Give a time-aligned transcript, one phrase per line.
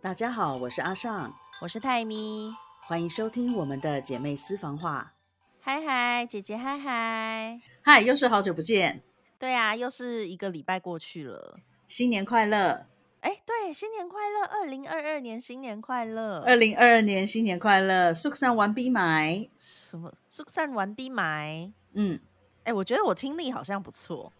[0.00, 2.52] 大家好，我是阿尚，我是泰咪，
[2.82, 5.12] 欢迎收听我们的姐妹私房话。
[5.60, 9.02] 嗨嗨，姐姐嗨嗨，嗨，又是好久不见，
[9.40, 11.58] 对啊，又是一个礼拜过去了，
[11.88, 12.86] 新年快乐！
[13.22, 20.14] 哎，对，新年快乐，二零二二年新年快乐，二零二二年新年快乐，速散完毕买什么？
[20.28, 21.72] 速散完毕买？
[21.94, 22.20] 嗯，
[22.62, 24.32] 哎，我觉得我听力好像不错，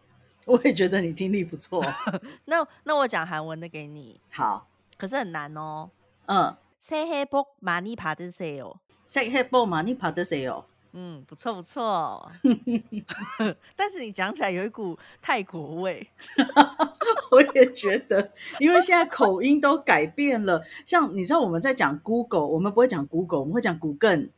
[0.45, 1.85] 我也觉得你听力不错。
[2.47, 4.68] 那那我讲韩文的给你，好，
[4.98, 5.90] 可是很难哦。
[6.28, 8.74] 嗯，새해복많이받으세 요。
[9.06, 10.64] 새해복많이받으세요。
[10.96, 12.30] 嗯，不错不错，
[13.76, 16.08] 但是你讲起来有一股泰国味。
[17.32, 20.64] 我也觉得，因为现在口音都改变了。
[20.86, 24.30] 像你知道我们在讲 Google，我们不会讲 Google，我们会讲谷更。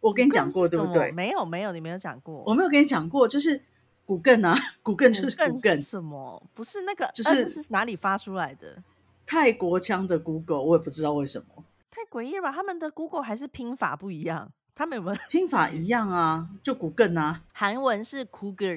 [0.00, 1.12] 我跟你讲过，对不对？
[1.12, 2.42] 没有没有，你没有讲过。
[2.46, 3.60] 我没有跟你讲过，就是
[4.06, 6.42] 谷更啊，谷更就是谷更什么？
[6.54, 8.82] 不是那个，就是是哪里发出来的？
[9.25, 11.63] 泰国腔的 Google，我也不知道为什么。
[11.91, 12.51] 太诡异了吧？
[12.51, 14.51] 他们的 Google 还是拼法不一样？
[14.75, 16.47] 他们有没有拼法一样啊？
[16.61, 18.75] 就古更啊，韩文是 Google，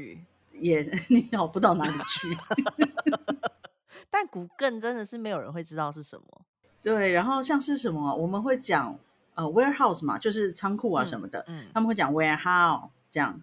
[0.53, 2.39] 也 你好不到哪里去。
[4.11, 6.25] 但古更真的是没有人会知道是什么。
[6.81, 8.97] 对，然后像是什么，我们会讲
[9.35, 13.43] 呃 warehouse 嘛，就是仓库啊什么的，嗯，他们会讲 warehouse 这样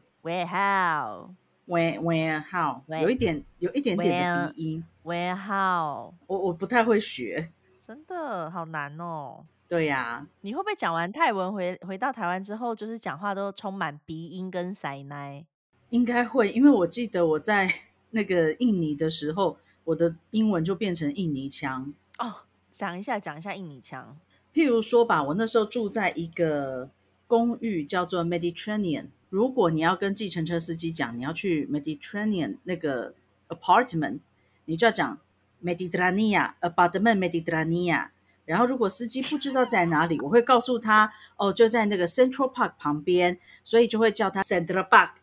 [1.67, 7.51] warehouse，有一点有一点点的鼻音，warehouse，我我不太会学，
[7.85, 9.45] 真的好难哦。
[9.67, 15.43] 对呀，你会不会讲完泰文回回到台湾之后，就是讲话都充满鼻音跟塞奶？
[15.89, 17.73] 应该会，因为我记得我在
[18.11, 22.43] 那个印尼的时候，我的英文就变成印尼腔哦。
[22.69, 24.15] 讲一下，讲一下印尼腔。
[24.53, 26.89] 譬如说吧，我那时候住在一个
[27.25, 29.07] 公寓叫做 Mediterranean。
[29.29, 33.13] 如果你要跟计程车司机讲你要去 Mediterranean 那个
[33.49, 34.19] apartment，
[34.65, 35.19] 你就要讲
[35.63, 38.09] Mediterranean apartment Mediterranean。
[38.45, 45.13] 然后，如果司机不知道在哪里，我会告诉他哦，就在那个 Central Park 旁边，所以就会叫他 Central Park。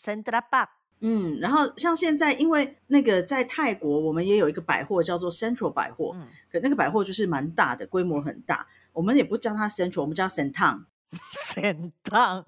[0.00, 0.68] Central Park。
[1.00, 8.68] 嗯，然后像现在，因为那个在泰国，我们也有一个百货叫做 Central 百货，嗯，可那个百货就是蛮大的，规模很大。
[8.92, 10.84] 我们也不叫它 Central，我们叫 Centang。
[11.52, 12.44] Centang，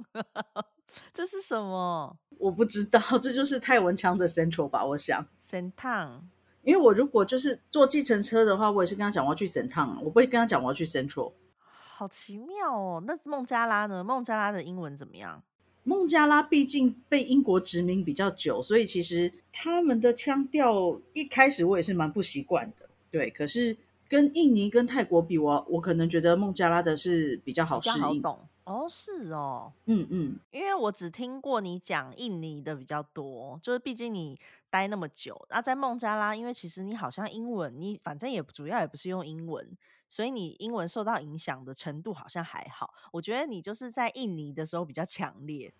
[1.13, 2.17] 这是什么？
[2.39, 4.85] 我不知道， 这就是泰文腔的 Central 吧？
[4.85, 6.21] 我想 Centang。
[6.63, 11.33] 因为我如果就是坐计程车的话，我也是跟他讲我要去神趟，我不会跟他讲我要去 Central。
[11.99, 13.03] 好奇妙哦！
[13.07, 14.03] 那孟加拉呢？
[14.03, 15.43] 孟加拉的英文怎么样？
[15.85, 22.89] 孟加拉毕竟被英国殖民比较久，所以其实他们的腔调一开始我也是蛮不习惯的。
[23.11, 23.77] 对，可是
[24.09, 28.21] 跟印尼跟泰国比，我我可能觉得孟加拉的是比较好适应。
[28.67, 34.37] 哦，是哦，嗯嗯，因为我只听过你讲印尼的比较多，就是毕竟你
[34.69, 39.65] 待那么久，那在孟加拉，因为其实你好像英文，你反正也主要也不是用英文，
[40.09, 42.93] 所以你英文受到影响的程度好像还好。
[43.13, 45.73] 我觉得你就是在印尼的时候比较强烈，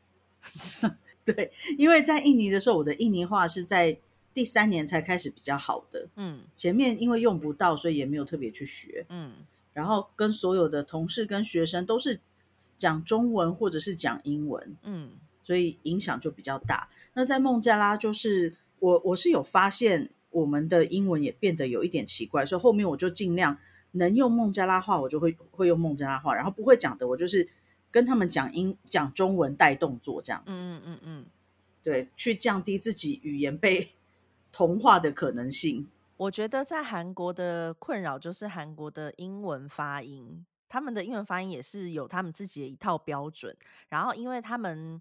[1.27, 3.99] 对，因为在印尼的时候，我的印尼话是在
[4.33, 12.21] 第三年才开始比较好的，嗯，前面因为用不到，所以也没有特别去学，嗯，然后跟所有的同事跟学生都是。
[12.79, 16.89] 讲中文或者是讲英文，嗯，所以影响就比较大。
[17.15, 23.57] 那在孟加拉，就是我我是有发现我们的英文也变得有一点奇怪，所以后面我就尽量
[23.93, 27.49] 能用孟加拉话，我就会会用孟加拉话，然后不会讲的，我就是
[27.91, 31.27] 跟他们讲英讲中文带动作这样子，嗯嗯嗯，
[31.83, 33.89] 对，去降低自己语言被
[34.53, 35.87] 同化的可能性。
[36.19, 40.45] 我觉得在韩国的困扰就是韩国的英文发音。
[40.69, 43.57] 他们的英文发音也是有他们自己的一套标准，
[43.89, 45.01] 然后因为他们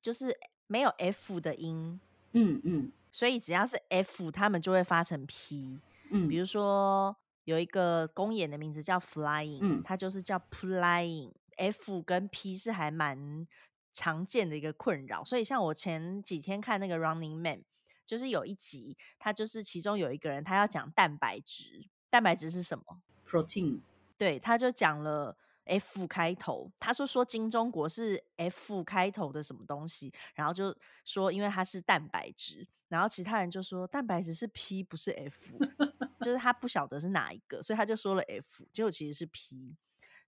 [0.00, 2.00] 就是没有 F 的音，
[2.32, 5.80] 嗯嗯，所以只要是 F，他们就会发成 P，
[6.10, 6.44] 嗯，比如。
[6.44, 13.48] 说有一个公演的名字叫 Flying，嗯，它就是叫 Flying，F 跟 P 是还蛮
[13.92, 17.64] 常见的一个困扰，所以像我前几天看那个 Running Man，
[18.06, 23.80] 就是有一集，他就是其中有一个人他要讲蛋白质，蛋白质是什么？Protein。
[24.22, 30.72] 对，他就讲了 F 开头，他说说金钟国是 F 开头的什么东西，然后就
[31.04, 35.58] 说因为它是蛋白质，然后其他人就说蛋白质是 P 不是 F，
[36.22, 39.74] 就是他不晓得是哪一个，所以他就说了 F，结果其实是 P。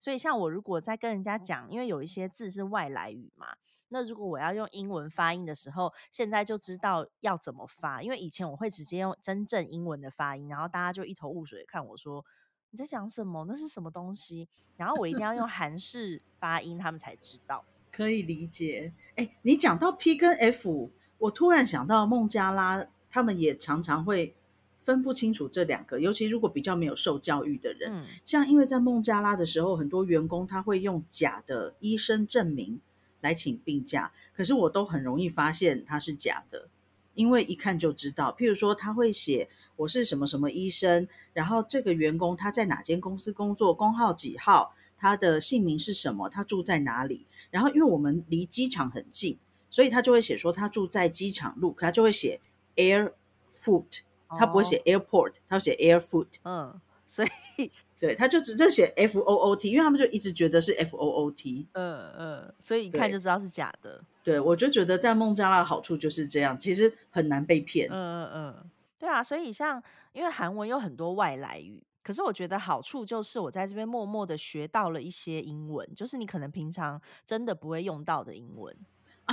[0.01, 3.55] 所以像我如果在跟人家讲，因为有一些字是外来语嘛，
[3.91, 12.27] 那如果我要用英文发音的时候，现在就知道要怎么发，因为以前我会直接用真正英文的发音，然后大家就一头雾水看我说。
[12.75, 13.45] 你在讲什么？
[13.47, 14.49] 那是什么东西？
[14.77, 17.65] 然后我一定要用韩式发音，他们才知道。
[17.93, 18.93] 可以理解。
[19.15, 24.35] 哎，你讲到 P 跟 F，我突然想到孟加拉，他们也常常会
[24.81, 32.81] 分不清楚这两个，尤其如果比较没有受教育的人，像因为在孟加拉的时候，很多员工他会用假的医生证明
[33.21, 36.69] 来请病假，可是我都很容易发现他是假的，
[37.15, 38.35] 因为一看就知道。
[38.37, 49.39] 譬如说他会写我是什么什么医生，然后这个员工他在哪间公司工作，工号几号，他的姓名是什么，他住在哪里，然后因为我们离机场很近。
[49.71, 52.41] 所以他就会写说他住在机场路，他就会写
[52.77, 53.13] air
[53.53, 56.29] foot，他不会写 airport，他会写 air foot。
[56.45, 61.67] 嗯，所以 对，他就直接写 f o o t，因为他们就一直觉得是 f o o t。
[61.73, 64.01] 嗯嗯，所以一看就知道是假的。
[64.23, 67.89] 对，我就觉得在孟加拉的好处就是这样，其实很难被骗。
[67.91, 68.71] 嗯嗯嗯，
[69.05, 71.83] 对啊，所以像因为韩文有很多外来语。
[72.03, 78.75] 可是我觉得好处就是我在这边默默的学到了一些英文，就是你可能平常真的不会用到的英文。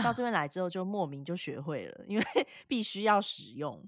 [0.03, 2.25] 到这边来之后，就莫名就学会了，因为
[2.67, 3.81] 必须要使用。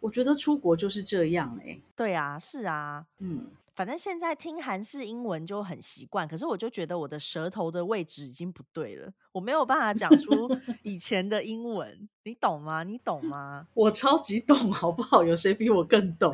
[0.00, 1.80] 我觉得出国就是这样哎。
[1.96, 10.48] 对啊，是啊，嗯，反正现在听韩式英文就很习惯，可是我就觉得我的舌头的位置已经不对了，我没有办法讲出
[10.82, 12.84] 以前的英文，你懂吗？
[12.84, 13.66] 你懂吗？
[13.74, 15.24] 我超级懂，好不好？
[15.24, 16.32] 有谁比我更懂？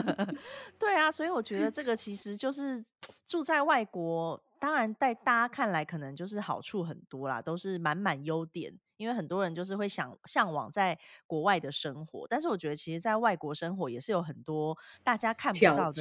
[0.78, 2.84] 对啊，所以我觉得这个其实就是
[3.26, 4.42] 住在外国。
[4.58, 8.78] 当然，在大家看来，可能就是好处很多啦，都是满满优点。
[8.98, 15.92] 因为很多人就是会想向往在国外的生活，但是我觉得，其实，在外国生活也是有很多大家看不到的，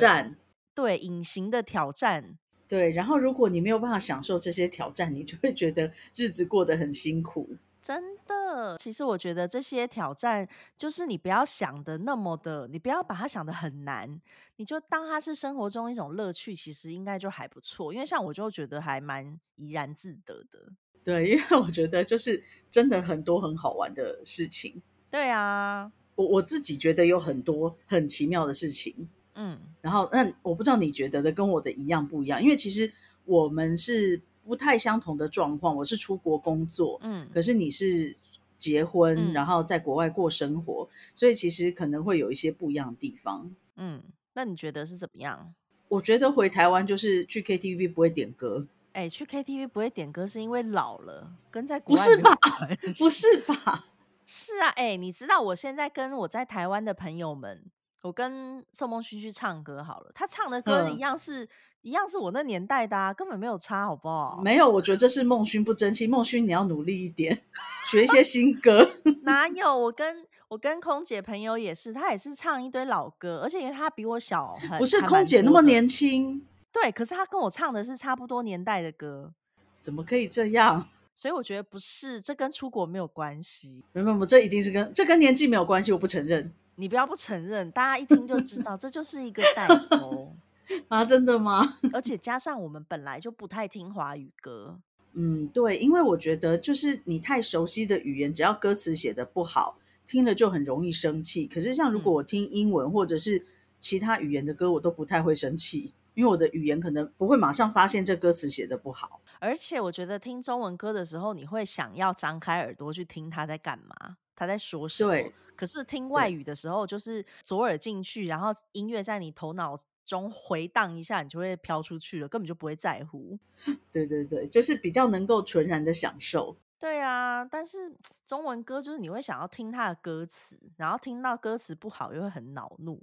[0.80, 2.38] 对隐形的挑战。
[2.70, 7.50] 对，然后如果你没有办法享受这些挑战，你就会觉得日子过得很辛苦。
[7.82, 10.48] 真的，其实我觉得这些挑战，
[10.78, 14.22] 就是你不要想的那么的，你不要把它想的很难，
[14.58, 17.94] 你就当它是生活中一种乐趣，其实应该就还不错。
[17.94, 20.72] 因为像我就觉得还蛮怡然自得的。
[21.04, 24.80] 对，因为我觉得就是真的很多很好玩的事情。
[25.10, 29.10] 对啊，我我自己觉得有很多很奇妙的事情。
[29.40, 32.92] 嗯，然后那我不知道你觉得的跟我的一样不一样，因为其实
[33.26, 34.22] 我们是。
[34.46, 38.16] 不太相同的状况，我是出国工作，嗯，可是你是
[38.58, 44.02] 结婚，然后在国外过生活，所以其实可能会有一些不一样的地方，嗯，
[44.34, 45.54] 那你觉得是怎么样？
[45.88, 52.36] 我觉得回台湾就是去 KTV 不会点歌，哎，去 KTV 不会点歌是因为老了，跟在国不是吧？
[52.98, 53.86] 不是吧？
[54.26, 57.62] 是啊，哎，你知道我现在跟我在台湾的朋友们，
[58.02, 61.48] 我跟宋梦勋去唱歌好了，他唱的歌一样是。
[61.82, 64.42] 一样是我那年代的，啊，根本没有差，好不好？
[64.44, 66.06] 没有，我觉得这是孟勋不争气。
[66.06, 67.42] 孟勋，你要努力一点，
[67.90, 68.86] 学一些新歌。
[69.24, 69.78] 哪有？
[69.78, 76.46] 我跟我跟空姐朋友也是，她也是唱一堆老歌，而且因为她比我小，不是空姐那么年轻。
[76.70, 79.32] 对，可是她跟我唱的是差不多年代的歌，
[79.80, 80.86] 怎么可以这样？
[81.16, 83.86] 所以我觉得不是，这跟出国没有关系。
[83.94, 86.52] 没有，没有，这一定是跟这跟年纪没有关系，我不承认。
[86.80, 90.34] 你不要不承认，大家一听就知道，这就是一个代沟。
[90.88, 91.62] 啊，真的吗？
[91.92, 94.80] 而且加上我们本来就不太听华语歌，
[95.14, 101.48] 嗯，对，因为我觉得就是你太熟悉的语言，只要歌词写的不好，听了就很容易生气。
[101.48, 103.46] 可是像如果我听英文或者是
[103.80, 109.20] 其他语言的歌，我都不太会生气，因为我的语言可能不会马上发现这歌词写的不好。
[109.40, 115.12] 而且我觉得听中文歌的时候，你会想要张开耳朵去听他在干嘛，他在说什么。
[115.12, 119.80] 对，可是听外语的时候，就是左耳进去，然后音乐在你头脑。
[120.06, 123.38] 中回荡一下，你就会飘出去了，根本就不会在乎。
[123.94, 126.56] 对对对，就是比较能够纯然的享受。
[126.80, 127.94] 对啊，但是
[128.26, 133.00] 中文歌就是你会想要听它的歌词，然后听到歌词不好又会很恼怒。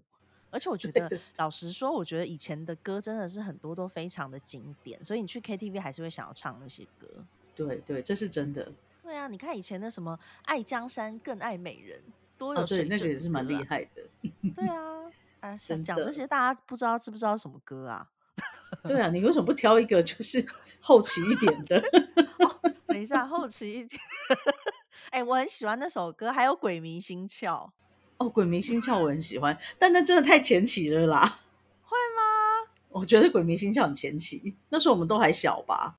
[0.51, 7.07] 而且我觉得，老实说，我觉得以前的歌真的是很多都非常的经典，所以你去 KTV 还是会想要唱那些歌。
[7.55, 8.73] 对对，这是真的。
[9.07, 12.03] 对啊，你看以前的什么“爱江山更爱美人”，
[12.37, 12.89] 多有水准。
[12.89, 14.03] 对，那个也是蛮厉害的。
[14.57, 15.57] 对啊。
[15.61, 18.09] 讲讲这些，大家不知道知不知道什么歌啊？
[18.83, 20.45] 对啊，你为什么不挑一个就是
[20.81, 21.81] 后期一点的？
[22.89, 24.01] 等一下，后期一点。
[25.11, 27.45] 哎，我很喜欢那首歌，还有《鬼迷心窍》。
[28.19, 31.21] 哦，《鬼迷心窍》我很喜欢，但那真的太前期了啦。
[31.85, 32.73] 会吗？
[32.89, 35.97] 我觉得《鬼迷心窍》很前期，那时候我们都还小吧？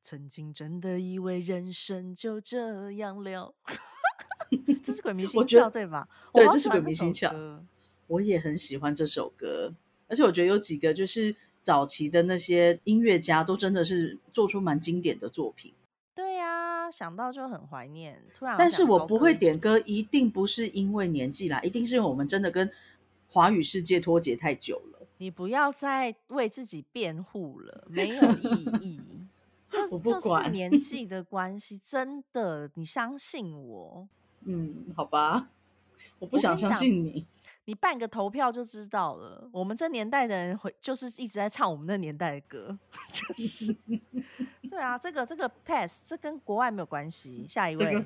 [0.00, 3.54] 曾经真的以为人生就这样了。
[4.82, 6.08] 这是《鬼迷心窍》对吧？
[6.32, 7.30] 对，这是《鬼迷心窍》。
[8.06, 9.72] 我也很喜欢这首歌，
[10.08, 15.72] 而且我觉得有几个就是早期的那些音乐家都真的是做出蛮经典的作品。
[16.14, 18.20] 对呀，想到就很怀念。
[18.34, 22.68] 突然，但是我不会点歌，一定不是因为年纪啦，一定是因为我们真的跟
[23.28, 25.06] 华语世界脱节太久了。
[25.18, 29.00] 你不要再为自己辩护了，没有意义。
[29.90, 34.08] 我不管年纪 的关系，真的，你相信我。
[34.44, 35.50] 嗯，好吧，
[36.18, 37.26] 我不想相信你。
[37.66, 39.48] 你办个投票就知道了。
[39.52, 42.76] 我们这年代的人会就是一直在唱我们那年代的歌，
[43.12, 43.76] 就是
[44.68, 47.46] 对啊，这个这个 pass 这跟国外没有关系。
[47.46, 48.04] 下一位，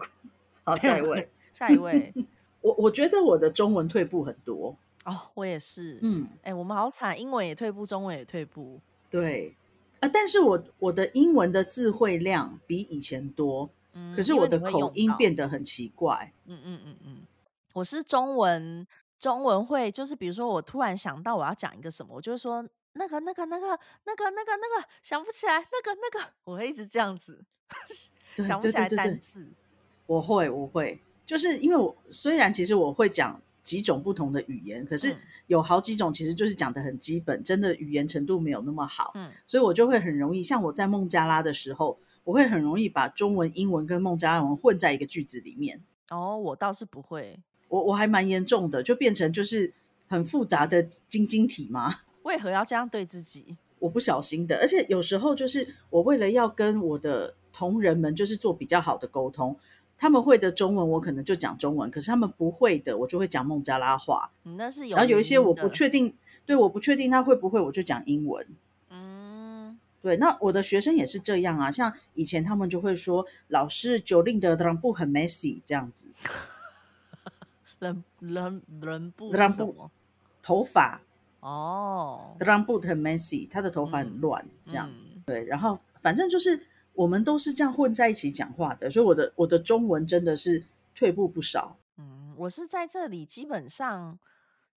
[0.65, 2.13] 好，下一位，下一位。
[2.61, 5.99] 我我觉得我的中文退步很多哦，我也是。
[6.03, 8.81] 嗯，哎，我们好惨，英文也退步，中文也退步。
[9.09, 9.57] 对
[10.05, 16.31] 啊，但是我我的英文的字汇量比以前多，嗯，可是我的口音变得很奇怪。
[16.45, 17.17] 嗯嗯嗯嗯。
[17.73, 18.87] 我是中文，
[19.19, 23.67] 中文会就是比如说我突然想到我要讲一个什么，我就说那个那个那个
[24.05, 27.43] 那个那个那个想不起来那个那个，我会一直这样子
[28.37, 29.47] 想不起来单词。
[30.07, 35.17] 我会我会，就是因为我虽然其实我会讲几种不同的语言，可是
[35.49, 39.11] 有好几种其实就是讲的很基本，真的语言程度没有那么好。
[39.15, 45.83] 嗯，所以我就会很容易，像我在孟加拉的时候，我会很容易把中文、英文跟孟加拉文混在一个句子里面。
[46.11, 47.41] 哦，我倒是不会。
[47.69, 49.73] 我我还蛮严重的，就变成就是
[50.07, 52.03] 很复杂的晶晶体吗？
[52.23, 53.57] 为何要这样对自己？
[53.79, 59.55] 我不小心的，而且有时候就是我为了要跟我的同仁们就是做比较好的沟通，
[60.05, 64.31] 他们会的中文我可能就讲中文，可是他们不会的，我就会讲孟加拉话。
[64.43, 68.47] 那是有，然后有一些我不确定，对，我不确定他会不会，我就讲英文。
[68.91, 76.07] 嗯，对，那我的学生也是这样啊，像以前他们就会说老师九令的裆部很 messy 这样子。
[77.81, 79.91] 人人人不什么
[80.43, 81.01] 头发
[81.41, 84.91] 哦，人不很 messy，他的头发很乱，这样
[85.25, 85.43] 对。
[85.47, 91.77] 然后反正就是我们都是这样混在一起讲话的，所以我的我的中文真的是退步不少。
[91.97, 94.19] 嗯，我是在这里基本上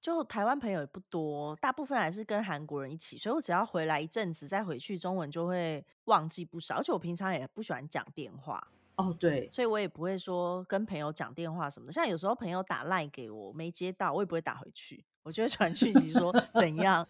[0.02, 6.76] 就台湾朋友也不多，大部分还是跟韩国人一起，所以我只要回来一阵子再回去，中文就会忘记不少。
[6.76, 8.68] 而且我平常也不喜欢讲电话。
[8.96, 11.94] 哦，对，所以我也不会说跟朋友讲电话什么的。
[11.94, 17.08] 像有时候朋友打赖给我，没接到，我也不会打回去，我就会传讯息说 怎样。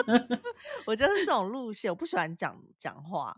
[0.84, 3.34] 我就是这种路线，我不喜欢讲讲话，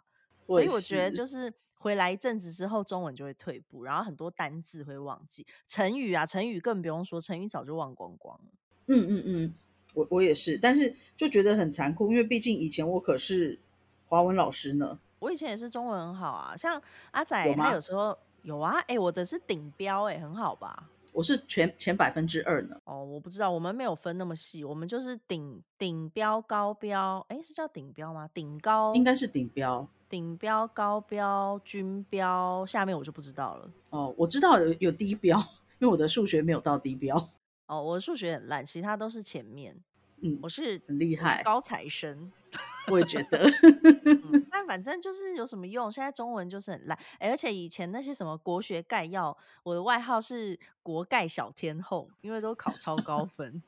[0.54, 8.44] 所以我觉得就是回来一阵子之后，中文就会退步，然后很多单字会忘记，成语啊，成语更不用说，成语早就忘光光了。
[8.86, 9.54] 嗯嗯嗯，
[9.94, 13.58] 我我也是，但是就觉得很残酷，因为毕竟以前我可是
[14.06, 14.98] 华文老师呢。
[15.20, 20.88] 我以前也是中文很好啊，像阿仔他有时候有啊，哎，我的是顶标，哎，很好吧？
[21.12, 22.76] 我是全前百分之二呢。
[22.84, 28.28] 哦，我不知道，我们没有分那么细，我们就是顶顶标、高标，哎，是叫顶标吗？
[28.32, 33.70] 顶高应该是顶标，顶标、高标、均标，下面我就不知道了。
[33.90, 35.38] 哦，我知道有有低标，
[35.78, 37.16] 因为我的数学没有到低标。
[37.66, 39.76] 哦，我的数学很烂，其他都是前面。
[40.22, 42.30] 嗯，我是很厉害，高材生。
[42.90, 43.38] 我也觉得，
[44.49, 45.90] 但 反正就是有什么用？
[45.90, 53.60] 现在中文就是很烂，而且以前那些什么国学概要，我的外号是国概小天后，因为都考超高分。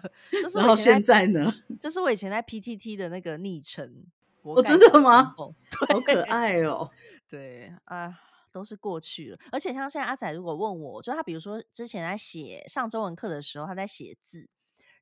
[0.54, 1.52] 然后现在呢？
[1.78, 4.06] 这是我以前在 PTT 的那个昵称。
[4.40, 5.34] 我真的吗？
[5.36, 6.90] 好可爱哦！
[7.28, 8.18] 对啊，
[8.50, 9.38] 都是过去了。
[9.52, 14.48] 而且像现在阿仔如果问我，就他比如说之前在写上中文课的时候，他在写字，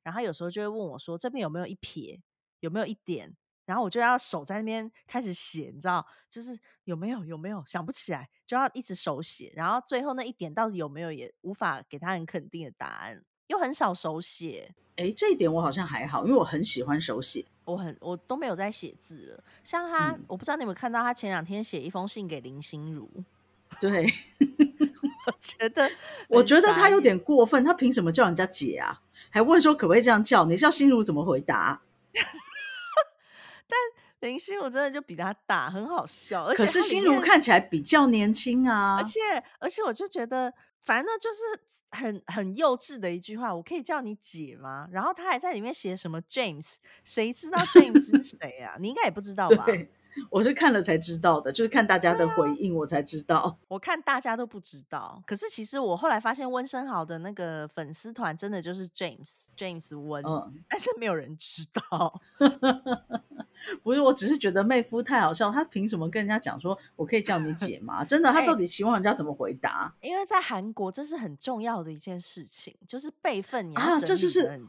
[0.03, 2.21] 然后他有时候就会问我说：“这边有没有一撇？
[2.59, 3.33] 有没有一点？”
[3.65, 9.51] 然后我就要手在那边开始写，你知道，就是有没有有没有想不起来，就要一直手写。
[9.55, 14.73] 然后最后那一点到底有没有，也无法给他很肯定的答案，又很少手写。
[14.97, 19.43] 哎，这一点我好像还好，因为我很喜欢手写，我很我都没有在写字了。
[19.63, 23.09] 像他，我不知道你有没有看到，他前两天写一封信给林心如。
[23.81, 24.05] 对，
[25.25, 25.91] 我觉得
[26.29, 29.01] 我觉得他有点过分，他凭什么叫人家姐啊？
[29.29, 30.45] 还问说可不可以这样叫？
[30.45, 31.81] 你知道心如怎么回答？
[34.25, 36.47] 但林心如真的就比他大，很好笑。
[36.55, 38.97] 可是心如看起来比较年轻啊。
[38.97, 39.19] 而且
[39.59, 40.51] 而且，我就觉得，
[40.81, 41.37] 反正就是
[41.91, 43.53] 很很幼稚的一句话。
[43.53, 44.87] 我可以叫你姐吗？
[44.91, 46.73] 然后他还在里面写什么 James？
[47.03, 48.75] 谁知道 James 是谁啊？
[48.79, 49.67] 你应该也不知道吧？
[50.29, 53.57] 我是看了才知道的，就是看大家的回应，我才知道。
[53.67, 60.23] 我看大家都不知道，可是其实我后来发现温生豪的那个粉丝团真的就是 James James 温，
[60.69, 62.21] 但是没有人知道。
[63.81, 68.03] 不是，我只是觉得妹夫太好笑，他凭什么跟人家讲说我可以叫你姐吗？
[68.03, 69.93] 真的，他到底期望人家怎么回答？
[70.01, 74.61] 因为在韩国这是很重要的一件事情，就是辈分啊，这就是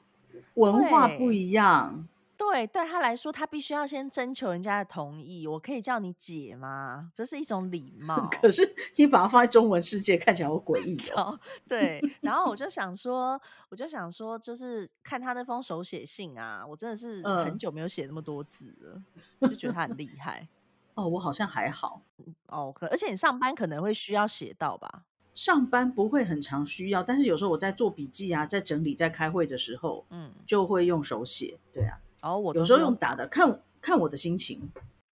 [0.55, 2.07] 文化不一样。
[2.37, 5.47] 对，对他来说，他必须要先征求人家的同意。
[5.47, 7.11] 我可以叫你姐吗？
[7.14, 8.28] 这是一种礼 貌。
[8.31, 8.62] 可是
[8.97, 11.38] 你把它放在中文世界，看起来好诡异 哦。
[11.66, 13.40] 对，然后我就想说，
[13.71, 19.02] 我就想说，就是看他那封手写信啊，我真的是很久没有写那么多字了，
[19.49, 20.47] 就觉得他很厉害。
[20.95, 22.02] 哦，我好像还好。
[22.49, 25.05] 哦，可而且你上班可能会需要写到吧？
[25.35, 31.59] 上班不会很常需要，但是有时候我在做笔记啊，在整理、在开会的时候，嗯，就会用手写。
[31.71, 34.61] 对啊，哦，我有时候用打的，看看我的心情。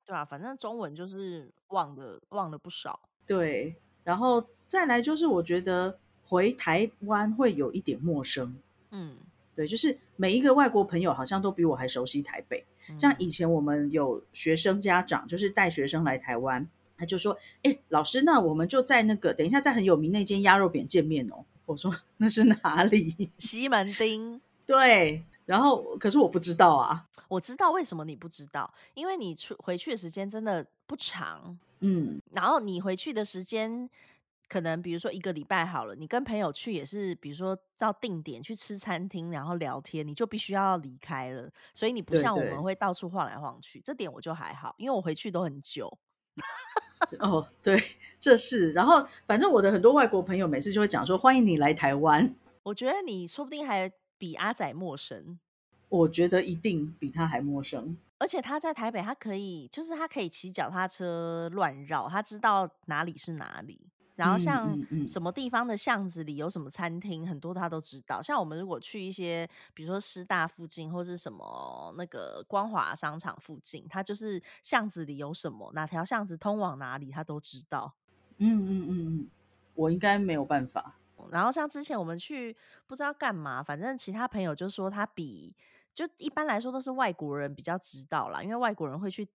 [0.04, 3.00] 对啊，反正中文就是忘的忘了不少。
[3.26, 8.54] 对，然后再来就是我觉得回台湾会有一点陌生。
[8.90, 9.16] 嗯，
[9.54, 12.64] 对，就是每一个外国朋友好像都比我还熟悉台北。
[12.98, 16.68] 像以前我们有学生家长，就是带学生来台湾。
[16.98, 24.40] 他就说：“哎，老师，那我们就在那个等一下，在很有名那间鸭肉扁见面哦。”我说：“那是哪里？”西门町。
[24.66, 27.08] 对，然后可是我不知道啊。
[27.28, 31.58] 我知道为什么你不知道，因为你出回去的时间真的不长。
[31.80, 33.88] 嗯，然后你回去的时间
[34.48, 41.50] 可能比如说一个礼拜好了，你跟朋友去也是，比如说到定点去吃餐厅，然后聊天，你就必须要离开了。
[41.72, 45.90] 所以你不像我们会到处晃来晃去，这点我就还好，因为我回去都很久。
[47.18, 47.82] 哦，对，
[48.20, 48.72] 这是。
[48.72, 52.32] 然后，反正我的很多外国朋友每次就会讲说：“欢迎你来台湾。”
[52.62, 53.90] 我觉得你说不定还
[54.22, 55.36] 比阿仔陌生。
[55.88, 57.96] 我觉得一定比他还陌生。
[58.18, 63.90] 而且他在台北，他可以，就是他可以骑脚踏车乱绕，他知道哪里是哪里。
[64.14, 68.22] 然后像什么地方的巷子里有什么餐厅，很多他都知道。
[68.22, 77.92] 像我们如果去一些，比如说师大附近或是什么那个光华商场附近，他就是巷子里有什么，哪条巷子通往哪里，他都知道。
[78.38, 79.28] 嗯嗯嗯嗯，
[79.74, 80.96] 我应该没有办法。
[81.30, 85.54] 然后像之前我们去不知道干嘛，反正其他朋友就说他比
[85.94, 89.28] 就一般来说都是外国人比较知道啦，因为外国人会去。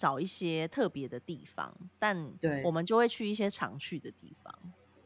[0.00, 4.54] 找一些特别的地方，但对我们就会去一些常去的地方。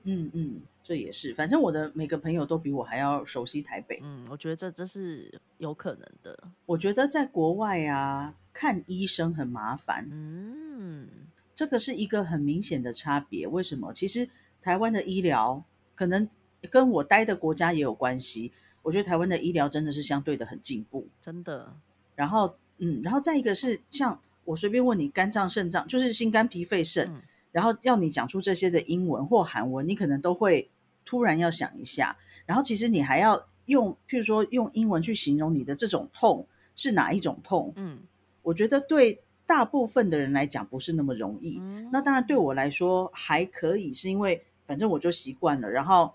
[0.02, 3.98] 嗯嗯，这也是，反正我的每个朋友都比我还要熟悉台北。
[4.02, 6.38] 嗯，我觉得这这是有可能的。
[6.66, 10.06] 我觉得在国外啊，看医生很麻烦。
[10.10, 11.08] 嗯，
[11.54, 13.46] 这个是一个很明显的差别。
[13.46, 13.94] 为什么？
[13.94, 14.28] 其实
[14.60, 16.28] 台湾的医疗可能
[16.70, 18.52] 跟我待的国家也有关系。
[18.82, 21.74] 我觉得台湾的医疗真的是相对的很进步，真的。
[22.14, 24.20] 然后，嗯，然后再一个是像。
[24.44, 30.68] 我随便问你，肝脏、肾脏就是心、肝、脾、肺、肾，然后要你讲出这些的英文或韩文，你可能都会
[31.04, 32.16] 突然要想一下。
[32.44, 37.72] 然后其实你还要用，譬如说用英文去形容你的这种痛是哪一种痛？
[37.76, 38.00] 嗯，
[38.42, 41.60] 我觉得对大部分的人来讲不是那么容易。
[41.92, 45.70] 那当然对我来说还可以，是因为反正我就习惯了。
[45.70, 46.14] 然后，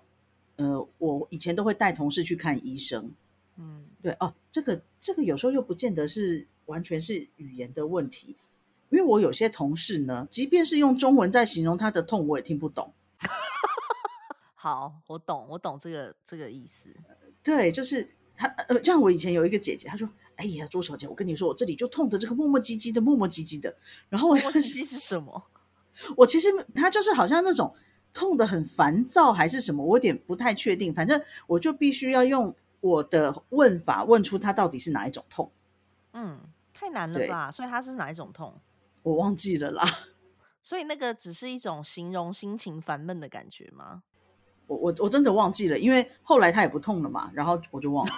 [0.58, 3.12] 呃，我以前都会带同事去看医生。
[3.58, 6.48] 嗯，对哦，这个这个有时候又不见得是。
[6.68, 8.36] 完全是语言的问题，
[8.90, 12.94] 因为我有些同事呢，即便是用中文在形容他的痛，我也听不懂。
[14.54, 16.90] 好，我懂，我懂这个这个意思。
[17.42, 18.06] 对，就是
[18.36, 23.74] 他呃，像我以前有一个姐姐，她说：“哎呀，朱小姐，我跟你说，我这里就痛的这个磨磨唧唧的，磨磨唧唧的。”
[24.10, 25.42] 然后我磨磨唧是什么？
[26.18, 27.74] 我其实他就是好像那种
[28.18, 30.92] 痛的很烦躁还是什么，我有点不太确定。
[30.92, 35.52] 反正我就必须要用我的问法问出他到底是哪一种痛。
[36.14, 36.40] 嗯。
[36.80, 37.52] 太难了吧？
[37.52, 38.54] 所以他是哪一种痛？
[39.02, 39.84] 我忘记了啦。
[40.62, 44.04] 所以那个只是一种形容心情烦闷的感觉吗？
[44.68, 48.14] 我我我真的忘记了，因为后来他也不痛了嘛，然后我就忘了。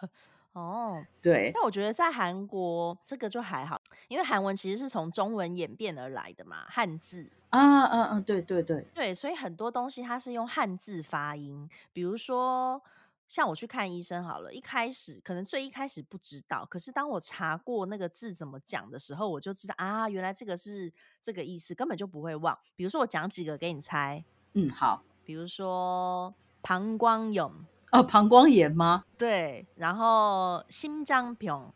[0.60, 1.50] 哦，对。
[1.54, 12.82] 但我觉得在韩国这个就还好，因为韩文其实是从中文演变而来的嘛，汉字啊，啊啊，对对对对，所以很多东西它是用汉字发音，比如说。
[13.28, 22.56] 像我去看医生好了，一开始可能最一开始不知道，可是当我查过那个字怎么讲的时候，我就知道啊，原来这个是这个意思，根本就不会忘。
[22.76, 27.50] 比如说我讲几个给你猜，嗯，好，比如说膀胱炎，
[27.98, 29.04] 哦，膀胱炎吗？
[29.18, 31.72] 对，然后心脏病，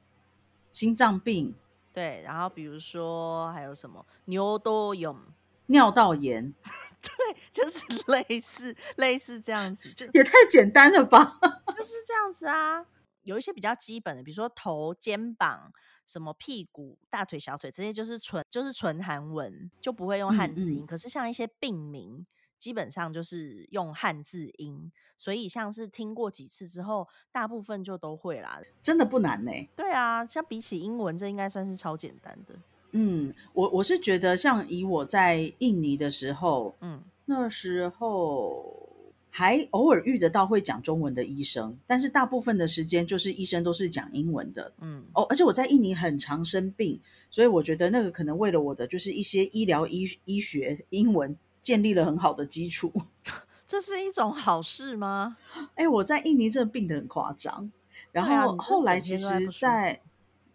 [0.73, 1.55] 心脏病，
[1.93, 5.15] 对，然后比如说还有什么牛多炎，
[5.67, 6.55] 尿道炎。
[7.01, 11.39] 对，就是类似类似这样子，就也太简单了吧？
[11.75, 12.85] 就是这样子啊。
[13.23, 15.73] 有一些比较基本的，比如说头、肩膀、
[16.07, 20.87] 什么屁股、大腿、小腿这些，就是纯就是纯韩文，就不会用汉字音。
[20.87, 22.27] 可是像一些病名，
[22.61, 28.61] 基本上就是用汉字音，所以像是听过几次之后，大部分就都会啦。
[28.83, 29.51] 真的不难呢。
[29.75, 32.55] 对啊，像比起英文，这应该算是超简单的。
[32.93, 38.63] 嗯，我我是觉得，像以我在印尼的时候，嗯，那时候
[39.31, 52.93] 还偶尔遇得到会讲中文的医生，但是大部分的时间就是医生都是讲英文的，嗯，哦，而且我在印尼很常生病，所以我觉得那个可能为了我的就是一些医疗医医学英文建立了很好的基础，
[53.67, 55.37] 这是一种好事吗？
[55.75, 57.71] 哎，我在印尼真的病得很夸张，
[58.13, 60.01] 然后后来其实，在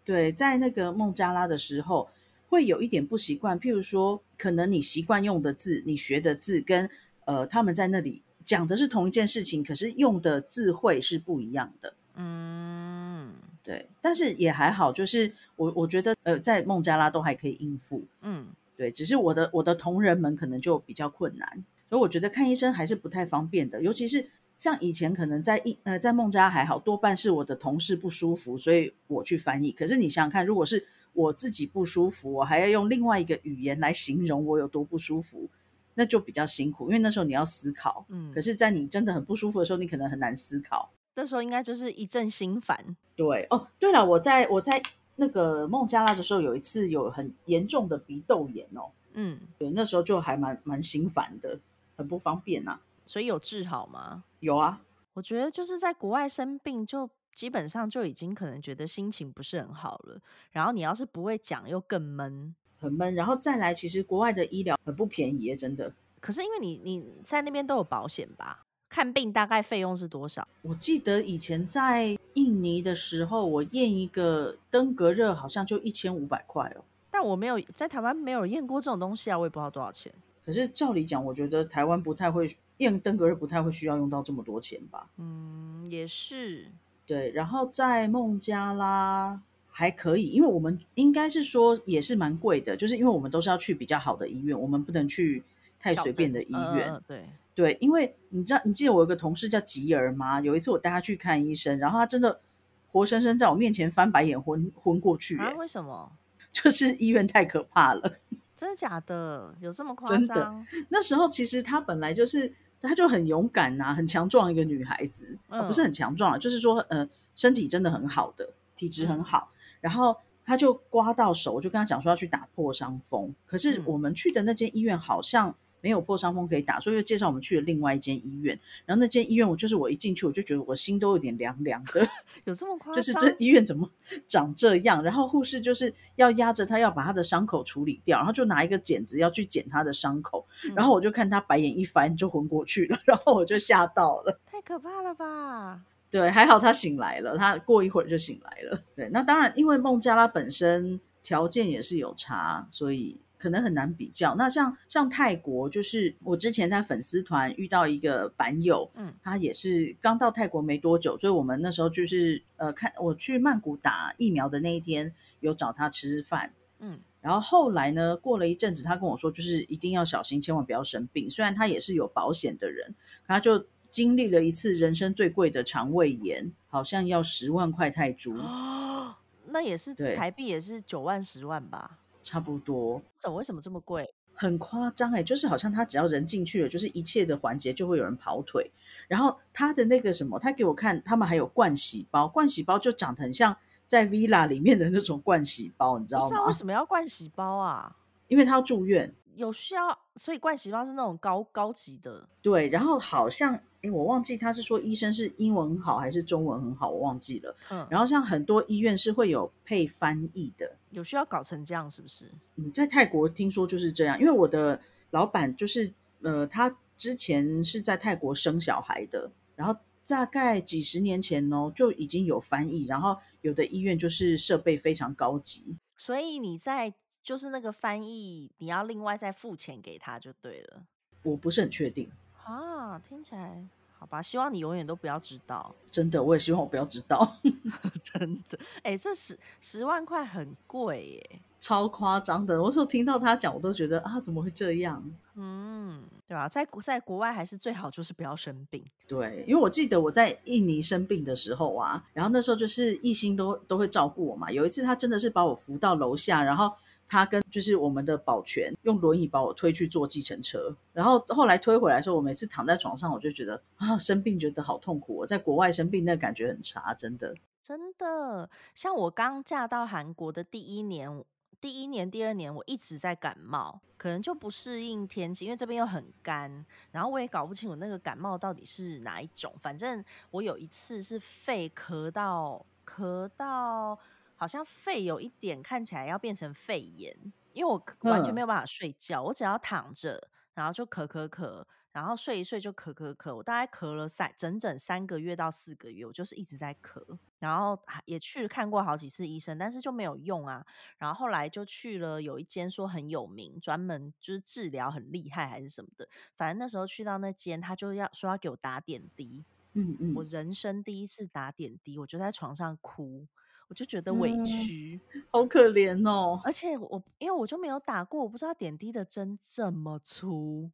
[0.04, 2.08] 对在那个孟加拉的时候。
[2.48, 6.88] 会有一点不习惯，譬如说，可能你习惯用的字，你学的字跟
[7.24, 11.94] 呃，他们在那里讲的是同一件事情，可是用的字汇是不一样的。
[12.14, 18.04] 嗯，对，但是也还好，就是我我觉得呃，在孟加拉都还可以应付。
[18.22, 29.72] 嗯，对，只是我的我的同仁们可能就比较困难，所以我觉得看医生还是不太方便的，尤其是像以前可能在一呃在孟加还好多半是我的同事不舒服，所以我去翻译。
[29.72, 35.48] 可是你想想看，如果是我自己不舒服，我还要用另外一个语言来形容我有多不舒服，
[35.94, 38.04] 那就比较辛苦，因为那时候你要思考。
[38.10, 40.92] 嗯，可是，在你真的很不舒服的时候，你可能很难思考。
[41.14, 42.96] 那时候应该就是一阵心烦。
[43.14, 44.82] 对哦，对了，我在我在
[45.16, 48.90] 那个孟加拉的时候，有一次有很严重的鼻窦炎哦。
[49.14, 51.58] 嗯，对，那时候就还蛮蛮心烦的，
[51.96, 52.78] 很不方便呐。
[53.04, 54.24] 所以有治好吗？
[54.40, 54.82] 有啊，
[55.14, 57.10] 我觉得就是在国外生病就。
[57.36, 60.18] 基本上就已经可能觉得心情不是很好了，
[60.52, 63.14] 然后你要是不会讲，又更闷，很闷。
[63.14, 65.94] 然后再来，其实国外的医疗很不便宜，真的。
[66.18, 68.64] 可是因为你你在那边都有保险吧？
[68.96, 70.48] 看病大概费用是多少？
[70.62, 76.82] 我记得以前在印尼的时候，我验一个登革热好像就一千五百块哦。
[77.10, 80.10] 但我没有在台湾没有验过这种东西啊，我也不知道多少钱。
[80.42, 85.06] 可是照理讲，我觉得台湾不太会验登革热，不太会需要用到这么多钱吧？
[85.18, 86.70] 嗯，也是。
[87.04, 89.38] 对，然后在孟加拉
[89.70, 95.44] 还可以，因为我们应该是说也是蛮贵的，就是因为我们都是要去比较好的医院，我们不能去
[95.78, 97.00] 太随便的医院。
[97.06, 100.40] 对对，因为你知道，你记得我有个同事叫吉儿吗？
[100.40, 102.40] 有一次我带他去看医生，然后他真的
[102.88, 105.38] 活生生在我面前翻白眼，昏昏过去。
[105.38, 105.52] 啊？
[105.56, 106.12] 为什么？
[106.52, 108.12] 就是医院太可怕了。
[108.56, 109.54] 真的假的？
[109.60, 110.18] 有这么夸张？
[110.18, 110.54] 真的。
[110.88, 112.52] 那时候其实他本来就是。
[112.82, 115.36] 她就很勇敢呐，很强壮一个女孩子，
[115.66, 119.50] 不是很强壮，就是说，呃，身体真的很好的，体质很好。
[119.80, 123.34] 然后她就刮到手，我就跟她讲说要去打破伤风。
[123.44, 125.56] 可是我们去的那间医院好像。
[125.86, 128.58] 没有破伤风可以打，所以就介绍我们去了另外一间医院。
[128.84, 132.04] 然后那间医院，我就是我一进去，我就觉得我心都有点凉凉的。
[132.42, 132.94] 有这么夸张？
[132.96, 133.88] 就是这医院怎么
[134.26, 135.00] 长这样？
[135.00, 140.44] 然后护士就是要压着他，要把他的伤口处理掉，然后就拿一个剪子要去剪他的伤口。
[140.74, 142.98] 然后我就看他白眼一翻，就昏过去了。
[143.06, 145.80] 然后我就吓到了，太可怕了吧？
[146.10, 148.82] 对，还好他醒来了，他过一会儿就醒来了。
[148.96, 153.20] 对，那当然，因为孟加拉本身条件也是有差，所以。
[153.38, 154.34] 可能很难比较。
[154.36, 171.30] 那像像泰国，就是我之前在粉丝团遇到一个版友，嗯，他也是刚到泰国没多久，所以我们那时候就是呃，看我去曼谷打疫苗的那一天，有找他吃饭，嗯，然后后来呢，过了一阵子，他跟我说，就是一定要小心，千万不要生病。
[171.30, 172.94] 虽然他也是有保险的人，
[173.26, 179.14] 他就经历了一次人生最贵的肠胃炎，好像要十万块泰铢哦，
[179.46, 181.98] 那也是台币也是九万十万吧。
[182.26, 184.12] 差不多，这为什么这么贵？
[184.34, 188.68] 很夸张哎，就是好像他只要人进去了，就是一切的环节就会有人跑腿。
[189.06, 196.46] 然后他的那个什么，他给我看，他们还有盥洗包，盥洗包就长得很像在 villa 里面的那种盥洗包，你知道吗？
[196.48, 197.94] 为什么要盥洗包啊？
[198.26, 202.28] 因为他要住院，有需要，所以盥洗包是那种高高级的。
[202.42, 203.60] 对，然后好像。
[203.92, 207.56] 我忘记他是说医生是英文很好还是中文很好，我忘记了。
[207.70, 212.30] 嗯，然后像很多医院是会有配翻译的，有需要搞成这样是不是？
[212.56, 230.82] 嗯，在泰国听说就是这样，因为我的老板就是呃，他之前是在泰国生小孩的，然后大概几十年前哦就已经有翻译，然后有的医院就是设备非常高级，所以你在就是那个翻译你要另外再付钱给他就对了。
[231.24, 232.08] 我不是很确定
[232.46, 233.64] 啊，听起来。
[233.98, 235.74] 好吧，希望你永远都不要知道。
[235.90, 237.36] 真的，我也希望我不要知道。
[238.04, 242.62] 真的，哎，这十十万块很贵耶，超夸张的。
[242.62, 245.02] 我说听到他讲，我都觉得啊，怎么会这样？
[245.34, 246.46] 嗯，对吧？
[246.46, 248.84] 在在国外还是最好就是不要生病。
[249.08, 254.50] 对，因为我记得我在印尼生病的时候啊，然后那时候就是一心都都会照顾我嘛。
[254.52, 256.70] 有一次他真的是把我扶到楼下，然后。
[257.08, 265.14] 他跟就是我们的保全用轮椅把我推去坐计程车，然后后来推回来的时候，我每次躺在床上，我就觉得啊，生病觉得好痛苦。
[265.14, 268.50] 我在国外生病，那感觉很差，真的，真的。
[268.74, 271.24] 像我刚嫁到韩国的第一年，
[271.60, 279.54] 第一年、第二年，我一直在感冒，可能就不适应天气，因为这边又很干，然后我也搞不清楚那个感冒到底是哪一种。
[279.62, 283.98] 反正我有一次是肺咳到咳到。
[284.36, 287.16] 好像肺有一点看起来要变成肺炎，
[287.52, 297.02] 因为我完全没有办法睡觉，我只要躺着，然后就咳咳咳，然后睡一睡就咳咳咳，我大概咳了三整整三个月到四个月，我就是一直在咳，
[297.38, 300.64] 然后也去看过好几次医生，但是就没有用啊。
[300.98, 313.26] 然后后来就去了有一间说很有名，专门就是治疗很厉害还是什么的，反正那时候去到那间，他就要说要给我打点滴，嗯嗯，我人生第一次打点滴，我就在床上哭，
[313.68, 315.00] 我就觉得委屈，
[315.30, 316.40] 好可怜哦。
[316.44, 320.70] 而且我因为我就没有打过，我不知道点滴的针这么粗。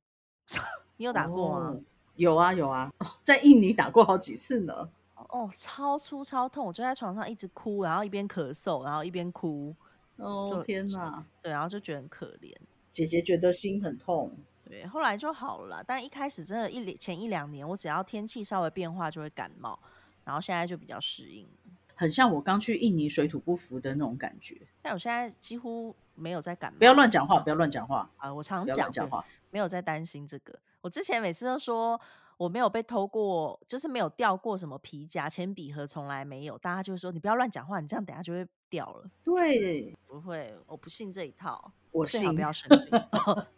[0.99, 1.81] 你有打过吗？
[2.17, 4.91] 有啊有啊，在印尼打过好几次呢。
[5.15, 9.75] 哦，超粗超痛，我就在床上一直哭，然后一边咳嗽，然后一边哭。
[10.17, 11.25] 哦天哪！
[11.41, 12.55] 对，然后就觉得很可怜。
[12.91, 14.31] 姐姐觉得心很痛。
[14.65, 15.83] 对，后来就好了。
[15.83, 19.79] 但一开始真的，一前一两年，我只要天气稍微变化就会感冒，
[20.25, 21.49] 然后现在就比较适应。
[22.03, 24.61] 很像我刚去印尼水土不服的那种感觉。
[24.83, 26.79] 但我现在几乎没有在感冒。
[26.81, 28.35] 不要乱讲话，不要乱讲话啊！
[28.35, 29.25] 我常讲讲话。
[29.51, 30.59] 没有在担心这个。
[30.81, 32.01] 我之前每次都说
[32.37, 36.59] 我没有被偷过，就是没有掉过什么皮夹、铅笔盒，从来没有。
[36.59, 39.09] 大家就说你不要乱讲话，你这样等下就会掉了。
[39.23, 41.73] 对，不会，我不信这一套。
[41.93, 43.01] 我信，不要生病。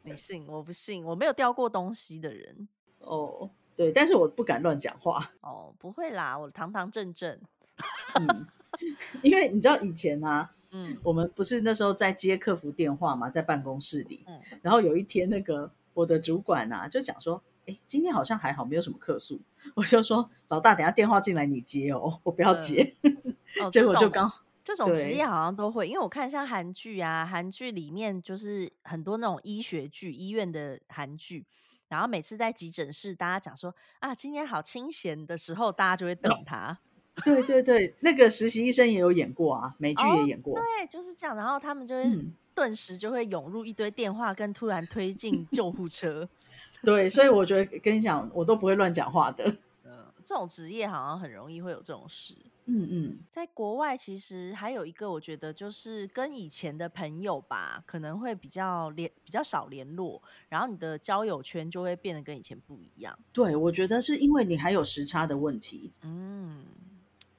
[0.02, 0.46] 你信？
[0.46, 2.68] 我不信，我没有掉过东西的人。
[2.98, 5.30] 哦，对，但是我不敢乱讲话。
[5.40, 7.40] 哦，不会啦，我堂堂正正。
[8.20, 8.46] 嗯，
[9.22, 15.72] 因为你知道以前啊，嗯，我们不是那时候在接客服电话嘛，在办公室里，嗯，然后有一天那个。
[15.94, 19.40] 我的主管啊，就讲说，哎，今天好像还好，没有什么客诉。
[19.76, 22.94] 我就说，老大，等下电话进来你接哦，我不要接。
[23.70, 24.28] 结果就刚
[24.64, 31.46] 这种职业好像都会，因为我看像韩剧啊，韩剧里面就是很多那种医学剧、医院的韩剧，
[31.86, 36.76] 然后每次在急诊室，大家讲说啊，今天好清闲的时候，大家就会等他。
[37.24, 40.54] 对对对，那个实习医生也有演过啊，美剧也演过。
[40.54, 41.36] 对，就是这样。
[41.36, 42.10] 然后他们就会
[42.54, 46.28] 顿时就会涌入一堆电话，跟突然推进救护车。
[46.82, 49.44] 对，所以我觉得跟你讲，我都不会乱讲话的。
[49.86, 52.34] 嗯，这种职业好像很容易会有这种事。
[52.66, 63.16] 嗯嗯，在国外其实还有一个，我觉得就是跟以前的朋友吧，可能会比较联比较少联络，然后你的交友圈就会变得跟以前不一样。
[63.32, 65.92] 对，我觉得是因为你还有时差的问题。
[66.02, 66.64] 嗯。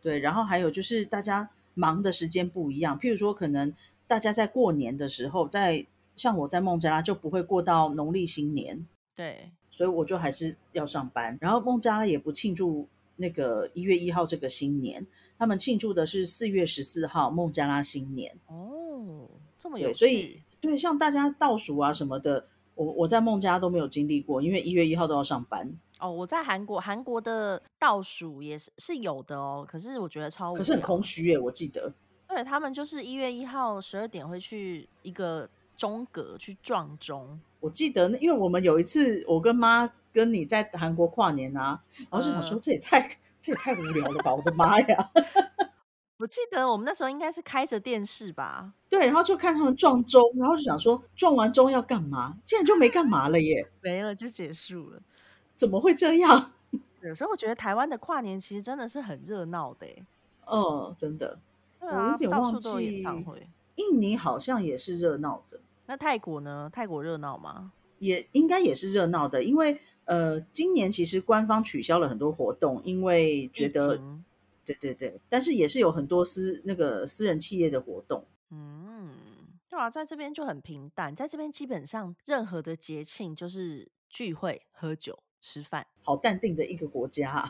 [0.05, 3.73] 对，然后还有就是大家忙的时间不一样，譬如说，可能
[4.05, 5.83] 大家在过年的时候，在
[6.15, 11.35] 像我在孟加拉就不会过到农历新年，对，所以我就还是要上班。
[11.41, 15.03] 然后孟加拉也不庆祝那个一月一号这个新年，
[15.39, 18.37] 他们庆祝的是四月十四号孟加拉新年。
[18.45, 25.73] 哦，这么有所以对，像大家倒数啊什么的，我我在孟加拉都没有经历过，因为一月一号都要上班。
[25.99, 31.93] 哦，我在韩国，韩国的倒数也是是有的哦，可是我觉得超，可是很空虚耶，我记得。
[32.27, 37.39] 对他们就是一月一号十二点会去一个钟阁去撞钟。
[37.61, 42.99] 我记得，因为我们有一次我跟妈跟你在韩国跨年啊，然后就想说这也太
[43.39, 45.11] 这也太无聊了吧，我的妈呀！
[46.17, 48.73] 我记得我们那时候应该是开着电视吧？
[48.89, 52.35] 对，然后就看他们撞钟，然后就想说撞完钟要干嘛？
[52.45, 55.01] 竟然就没干嘛了耶，没了就结束了。
[55.55, 56.51] 怎么会这样？
[57.01, 59.87] 有时候我觉得台湾的跨年其实真的是很热闹的，
[60.47, 61.39] 嗯，真的。
[61.79, 62.95] 对啊，有点忘记。
[62.95, 65.59] 演唱会，印尼好像也是热闹的。
[65.85, 66.67] 那泰国呢？
[66.73, 67.71] 泰国热闹吗？
[67.99, 73.95] 也应该也是热闹的，因为呃，今年其实官方取消了很多活动，因为觉得，
[74.65, 78.25] 对对对，但是也是有很多私那个私人企业的活动。
[78.49, 79.13] 嗯，
[79.69, 85.19] 对啊，在这边就很平淡，在这边基本上任何的节庆就是聚会喝酒。
[85.45, 87.47] 吃饭好淡定的一个国家，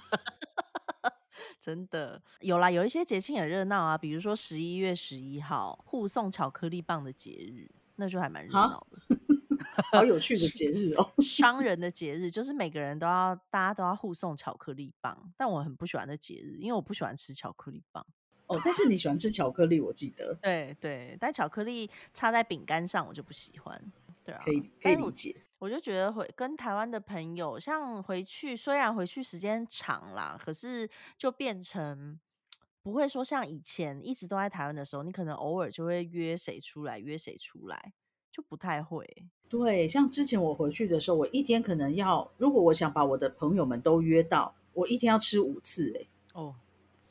[1.62, 9.15] 真的有啦，有一些节庆很热闹啊，比如说十一月十一号互送巧克力棒的节日，那就还蛮热闹的，
[9.93, 11.10] 好有趣的 节日哦。
[11.23, 18.05] 商人的节日就是每个人都要，大家都要互送巧克力棒，但我很不喜欢的节日，因为我不喜欢吃巧克力棒。
[18.47, 20.38] 哦，但是你喜欢吃巧克力，我记得。
[20.41, 23.81] 对对，但巧克力插在饼干上，我就不喜欢。
[24.25, 25.36] 对啊，可以可以理解。
[25.60, 32.20] 我就觉得回跟台湾的朋友，像回去虽然回去时间长啦，可是就变成
[32.84, 37.94] 不会说像以前一直都在台湾的时候，你可能偶尔就会约谁出来，约谁出来，
[38.32, 39.08] 就不太会。
[39.48, 46.56] 对，像之前我回去的时候，我一天可能要，如果我想把我的朋友们都约到，我一天要吃五次，哎，哦。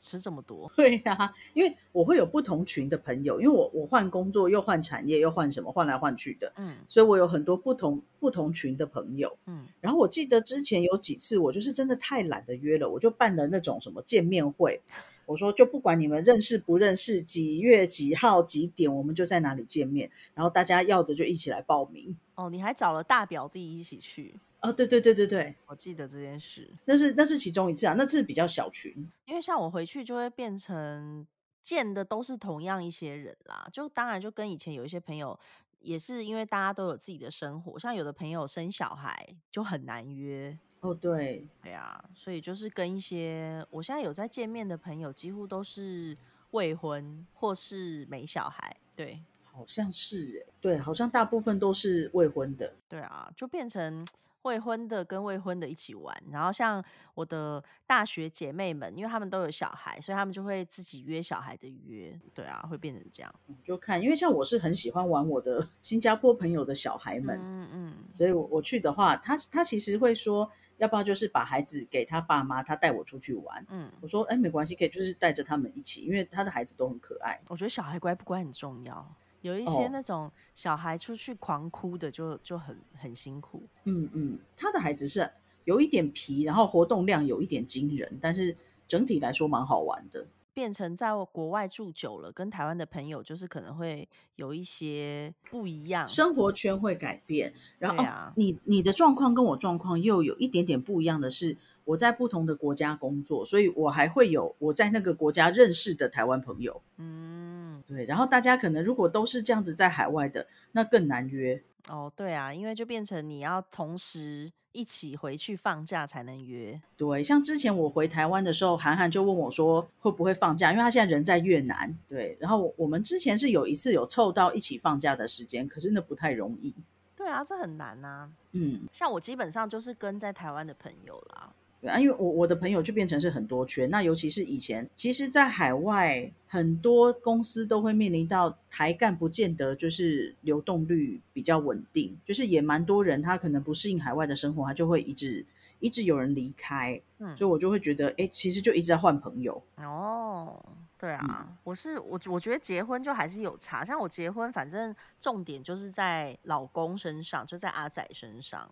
[0.05, 14.79] 吃这么多，对呀，因为我会有不同群的朋友，因为我我换工作又换产业又换什么换来换去的，嗯，所以我有很多不同不同群的朋友，嗯，然后我记得之前有几次我就是真的太懒得约了，我就办了那种什么见面会，
[15.25, 22.15] 我说就不管你们认识不认识，几月几号几点我们就在哪里见面，然后大家要的就一起来报名。
[22.35, 24.35] 哦，你还找了大表弟一起去？
[24.61, 26.67] 哦，对对对对对，我记得这件事。
[26.85, 28.93] 那是那是其中一次啊，那次比较小群。
[29.25, 31.25] 因为像我回去就会变成
[31.61, 35.39] 见的都是同样一些人啦，就当然就跟以前有一些朋友，
[35.79, 40.57] 也是因为大家都有自己的生活，像有的朋友生小孩就很难约。
[40.81, 46.17] 哦，对，对啊，所以就是跟一些我现在有在见面的朋友，几乎都是
[46.51, 48.75] 未婚或是没小孩。
[48.95, 52.73] 对，好像是哎，对，好像大部分都是未婚的。
[52.87, 54.05] 对啊，就变成。
[54.45, 56.83] 未婚的跟未婚的一起玩，然后像
[57.15, 62.17] 我的大学姐妹们，因为他们都有小孩，所以他们就会自己约小孩的约。
[62.33, 63.35] 对啊，会变成这样。
[63.63, 73.65] 就看，因为像我是很喜欢玩我的 新加坡朋友的小孩们，嗯嗯，所以我我去的话，他他其实会说，要不要就是把孩子给他爸妈，他带我出去玩。
[73.69, 77.41] 嗯，我说，哎，没关系，可以就是带着他们一起，因为他的孩子都很可爱。
[77.47, 79.15] 我觉得小孩乖不乖很重要。
[79.45, 83.61] 有一些那种小孩出去狂哭的，就就很很辛苦。
[83.83, 85.29] 嗯嗯，他的孩子是
[85.65, 90.25] 有一点皮，然后活动量有一点惊人，但是整体来说蛮好玩的。
[90.51, 97.53] 变成在国外住久了，跟台湾的朋友就是可能会有一些不一样，生活圈会改变。
[97.77, 98.03] 然后
[98.35, 106.81] 你你的状况跟我状况又有一点点不一样的是，我在不同的国家工作，所以我还会有我在那个国家认识的台湾朋友。
[106.97, 107.64] 嗯。
[107.87, 112.11] 对，然后大家可能如果都是这样子在海外的，那更难约哦。
[112.15, 116.81] 对啊，因为就变成你要同时一起回去放假才能约。
[116.97, 121.95] 对，像之前我回台湾的时候，韩寒就问我说会不会放假，因为他现在人在越南。
[122.09, 126.73] 对，然后我们之前是有一次有凑到一起放假的时间，可是那不太容易。
[127.15, 128.29] 对啊，这很难啊。
[128.53, 131.53] 嗯，像我基本上就是跟在台湾的朋友啦。
[131.83, 145.45] 啊，因为我我的朋友就变成是很多圈，那尤其是以前，其实，在海外很多公司都会面临到台干不见得就是流动率比较稳定，就是也蛮多人他可能不适应海外的生活，他就会一直
[145.79, 149.61] 一直有人离开，嗯，所以我就会觉得，哎，其实就一直在换朋友。
[149.75, 150.59] 哦，
[150.97, 158.67] 对啊，我是我我觉得结婚就还是有差，像我结婚，反正重点就是在老公身上，就在阿仔身上，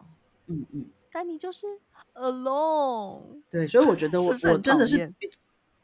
[0.47, 0.85] 嗯嗯。
[1.13, 1.67] 但你就是
[2.15, 3.21] alone，
[3.51, 5.13] 对，所以我觉得我我真的是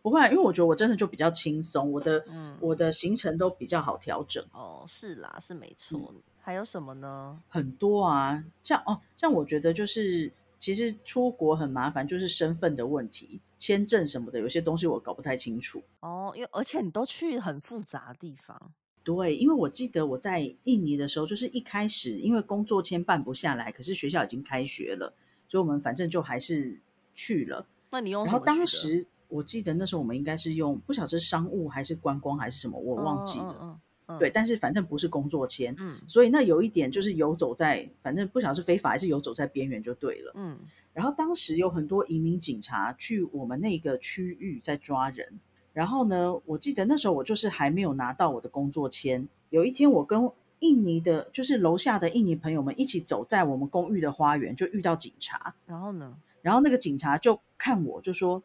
[0.02, 2.26] 不会，因为我觉得我真的就比较轻松，我的
[2.60, 4.44] 我的行程都比较好调整。
[4.54, 6.14] 哦，是啦，是没错。
[6.42, 7.40] 还有什么呢？
[7.48, 15.84] 很多啊，像哦，像我觉得就是其实出国很麻烦，就是身份的问题、签证什么的，有些东西我搞不太清楚。
[16.00, 18.74] 哦，因为而且你都去很复杂的地方。
[19.16, 25.12] 对，因为我记得我在印尼的时候，就是一开始因为工作签办不下来，可是学校已经开学了，
[25.48, 26.80] 所以我们反正就还是
[27.16, 27.66] 去了。
[27.90, 28.24] 那你用？
[28.24, 33.58] 然后当时我记得那时候我们应该是用不晓得是商务还是观光还是什么，我忘记了。
[33.60, 34.20] 嗯嗯。
[34.20, 40.32] 对，但是反正不是工作签，嗯，所以那有一点就是游走在，反正不晓得是非法还是游走在边缘就对了。
[40.36, 40.58] 嗯。
[40.94, 45.40] 然后当时有很多移民警察去我们那个区域在抓人。
[45.74, 46.34] 然后呢？
[46.46, 49.28] 我记得那时候我就是还没有拿到我的工作签。
[49.50, 50.30] 有一天，我跟
[50.60, 55.56] 印尼的，就是楼下的印尼朋友们一起走在我们公寓的花园，就遇到警察。
[55.66, 56.18] 然后呢？
[56.42, 58.44] 然后那个警察就看我，就说：“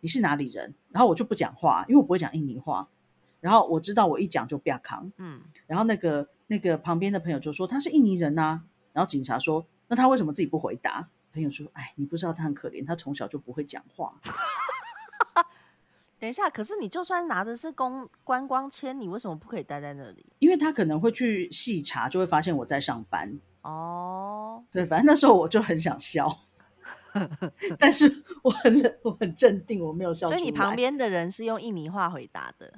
[0.00, 2.88] 你是哪里人？”然后我就不讲话，因为我不会讲印尼话。
[3.40, 5.10] 然后我知道我一讲就不要扛。
[5.16, 5.40] 嗯。
[5.66, 14.20] 然后那个那个旁边的朋友就说：“他是印尼人呐。”然后警察说：“那他为什么自己不回答？”朋友说：“哎，你不知道他很可怜，他从小就不会讲话。”
[16.18, 20.26] 等一下，可是你就算拿的是公观光签，你为什么不可以待在那里？
[20.40, 23.38] 因为他可能会去细查，就会发现我在上班。
[23.62, 26.28] 哦，对，反正那时候我就很想笑，
[27.78, 30.28] 但是我很我很镇定，我没有笑。
[30.28, 32.72] 所以你旁边的人是用印尼话回答的，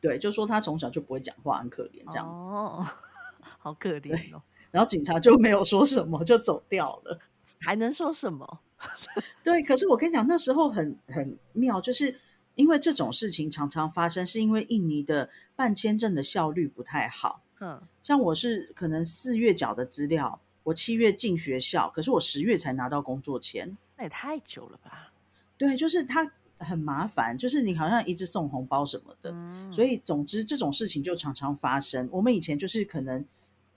[0.00, 2.44] 对，就说他从小就不会讲话，很可怜这样子。
[2.46, 2.86] 哦，
[3.58, 4.42] 好可怜哦。
[4.70, 7.18] 然后警察就没有说什么，就走掉了。
[7.60, 8.60] 还能说什么？
[9.44, 12.18] 对，可是我跟你讲，那时候很很妙，就是。
[12.60, 17.42] 因为这种事情常常发生，是因为印尼的办签证的效率不太好。
[17.60, 25.10] 嗯，像我是可能四月缴的资料，我七月进学校，可是我十月才拿到工作签，那也太久了吧？
[25.56, 29.34] 对，就是他很麻烦，就是你好像一直送红包什么的，
[29.72, 32.06] 所以总之这种事情就常常发生。
[32.12, 33.24] 我们以前就是可能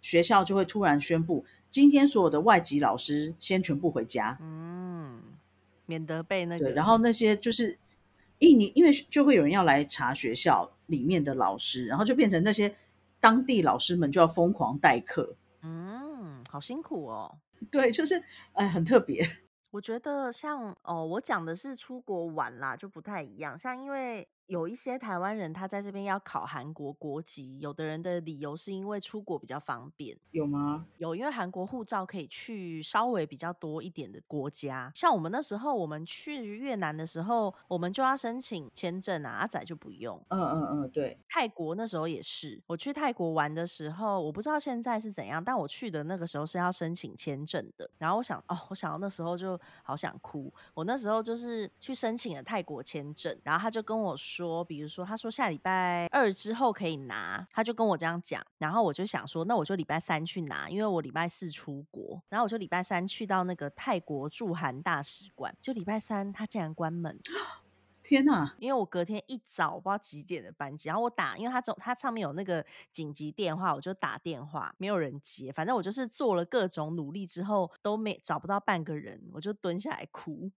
[0.01, 5.21] 学校就会突然宣布，今天所有的外籍老师先全部回家，嗯，
[5.85, 7.77] 免得被那个，然后那些就是。
[8.39, 12.75] 印尼因为就会有人要来查学校里面的老师，然后就变成那些
[13.19, 15.35] 当地老师们就要疯狂代课。
[15.61, 17.37] 嗯，好辛苦哦。
[17.71, 18.21] 对，就是
[18.53, 19.25] 哎，很特别。
[19.71, 23.57] 我觉得像哦，我讲的是出国玩啦，就不太一样。
[23.57, 30.85] 像因为有一些台湾人他在这边要考韩国国籍，有的人的理由是因为出国比较方便，有吗？
[30.97, 40.21] 有，因为韩国护照可以去稍微比较多一点的国家，像我们那时候我们去越南的时候，我们就要申请签证啊，阿仔就不用。
[40.27, 41.17] 嗯嗯嗯，对。
[41.29, 47.89] 泰国那时候也是，我去泰国玩的时候，我不知道现在是怎样，但我去的那个时候是要申请签证的。
[47.97, 54.32] 然后我想，哦，我想到那时候就好想哭，我那时候就是去申请了泰国签证，然后他就跟我说。
[54.35, 67.19] 说，比如说，他说下礼拜二之后可以拿，他就跟我这样讲，然后我就想说，那我就礼拜三去拿，因为我礼拜四出国，然后我就礼拜三去到那个泰国驻韩大使馆，就礼拜三他竟然关门，
[68.01, 68.55] 天哪！
[68.59, 80.51] 因为我隔天一早不知道几点的班机，然后我打，因为他总他上面有那个紧急电话，我就打电话，没有人接，反正我就是做了各种努力之后都没找不到半个人，我就蹲下来哭。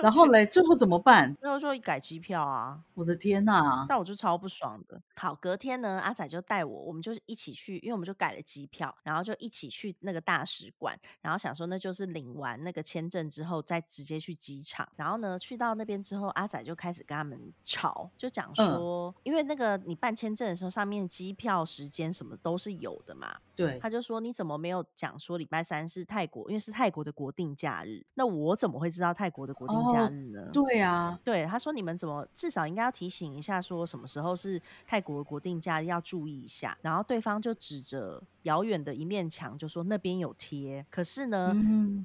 [0.00, 1.34] 然后嘞，最后怎么办？
[1.36, 2.80] 最后说改机票啊！
[2.94, 3.84] 我的天呐！
[3.88, 5.00] 但我就超不爽的。
[5.16, 14.88] 好，隔天呢，阿仔就带我，我们就一起去，因为我们就改了机票，然后就一起去那个大使馆，然后想说那就是领完那个签证之后再直接去机场。
[14.94, 23.36] 然后呢，去到那边之后，阿仔就开始跟他们吵，就讲说，因为那个你办签证的时候，上面机票时间什么都是有的嘛。
[23.56, 23.78] 对。
[23.80, 29.31] 他就说你怎么没有讲说礼拜三是泰国，因为是泰国的国定假日，那我怎么会知道泰？
[29.32, 30.50] 国的国定假日呢？
[30.52, 41.52] 对啊，对他说：“你们怎么至少应该要提醒一下，说什么时候是泰国的国定假日，要注意一下。”然后对方就指着遥远的一面墙，就说：“那边有贴。”可是呢，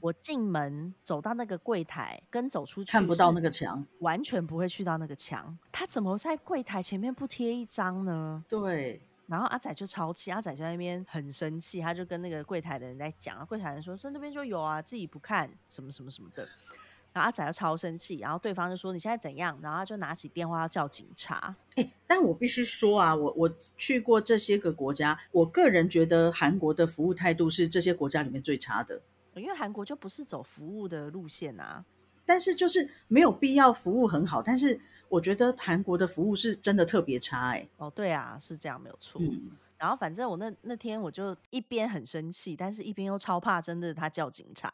[0.01, 5.55] 我进门走到那个柜台，跟走出去看不到那个墙，完全不会去到那个墙。
[5.71, 8.43] 他怎么在柜台前面不贴一张呢？
[8.47, 9.01] 对。
[9.27, 16.47] 然后阿仔就超气，阿仔在那边很生气，他就跟那个柜台的人在讲，柜台人说：“说那边就有啊，自己不看什么什么什么的。”
[17.19, 19.57] 阿仔要超生气，然后对方就说你现在怎样？
[19.61, 21.55] 然后他就拿起电话要叫警察。
[21.75, 29.01] 哎，但我必须说啊，我我去过这些个国家，我个人觉得韩国的服务态度是这些国家里面最差的。
[29.35, 31.85] 因为韩国就不是走服务的路线啊。
[32.25, 34.77] 但是就是没有必要服务很好，但是
[35.09, 37.49] 我觉得韩国的服务是真的特别差。
[37.49, 39.21] 哎，哦，对啊，是这样没有错。
[39.77, 44.71] 然后反正我那那天我就一边很生气，但是一边又超怕，真的他叫警察，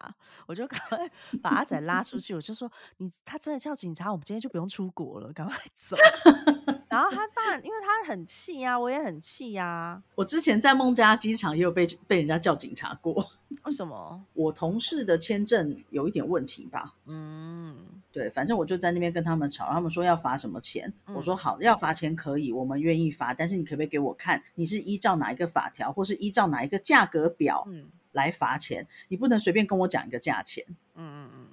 [0.48, 1.12] 我就赶快
[1.44, 5.98] 把阿仔拉出去，我就说你他真的叫警察，我们今天就不用出国了，赶快走。
[6.94, 10.02] 然后他当然因为他很气呀，我也很气呀。
[10.16, 13.14] 我之前在孟加机场也有被被人家叫警察过，
[13.66, 14.24] 为什么？
[14.34, 16.94] 我同事的签证有一点问题吧？
[17.06, 17.76] 嗯。
[18.12, 27.68] 对，反正我就在那边跟他们吵，他们说要罚什么钱，我说好，要罚钱可以，我们愿意罚，但是你可不可以给我看，你是依照哪一个法条，或是依照哪一个价格表
[28.12, 28.88] 来罚钱？
[29.08, 30.64] 你不能随便跟我讲一个价钱。
[30.94, 31.48] 嗯嗯嗯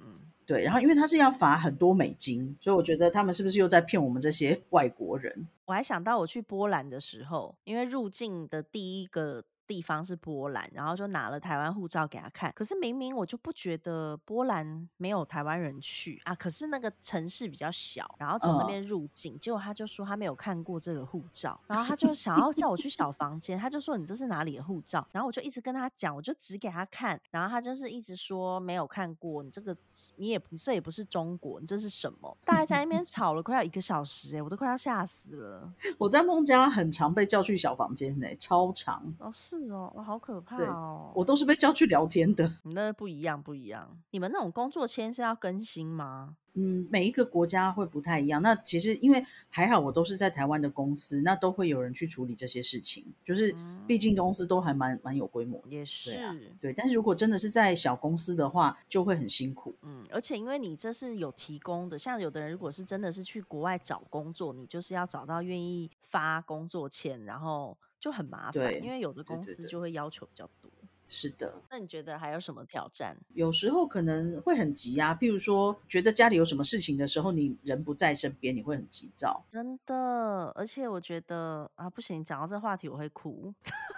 [0.51, 0.63] 对。
[0.63, 5.47] 然后因为他是要罚很多美金，所以我觉得他们是不是又在骗我们这些 外国人？
[5.65, 9.43] 我还想到我去波兰的时候，因为入境的第一个。
[9.67, 12.51] 地方是波兰，然后就拿了台湾护照给他看。
[12.55, 25.05] 可是明明我就不觉得波兰没有台湾人去啊，可是那个城市比较小，然后从那边入境，结果他就说他没有看过这个护照，然后他就想要叫我去小房间，他就说你这是哪里的护照？
[25.11, 29.75] 然后我就一直跟他讲，我就指给他看，然后他就是一直说没有看过，你这个
[30.17, 32.37] 你也不这也不是中国，你这是什么？
[32.45, 35.73] 大概在那边吵了快要一个小时，哎，我都快要吓死了。
[35.97, 39.71] 我在孟加拉很常被叫去小房间呢，超长哦，是。
[39.71, 41.11] 哦，哇，好可怕哦！
[41.15, 42.51] 我都是被叫去聊天的。
[42.63, 43.97] 你 那不一样，不一样。
[44.11, 46.35] 你们那种工作签是要更新吗？
[46.53, 48.41] 嗯，每一个国家会不太一样。
[48.41, 53.05] 那其实因为还好，我都是在台湾的公司，那都会有人去处理这些事情。
[53.23, 53.55] 就是
[53.87, 56.11] 毕竟公司都还蛮蛮有规模，也是
[56.59, 56.73] 对。
[56.73, 59.73] 但是如果真的是在小公司的话，就会很辛苦。
[59.83, 67.77] 嗯，而且因为你这是有提供的，像有的人如果是真的是去国外找工作，你就是要找到愿意发工作签，然后。
[68.01, 70.69] 就很麻烦，因为有的公司就会要求比较多。
[71.07, 73.17] 是的，那你觉得还有什么挑战？
[73.33, 79.43] 有时候可能会很急啊，譬如说觉得家里有什么事情的时候，你人不在身边，你会很急躁。
[79.51, 83.53] 真的，而且我觉得啊，不行，讲到这话题我会哭。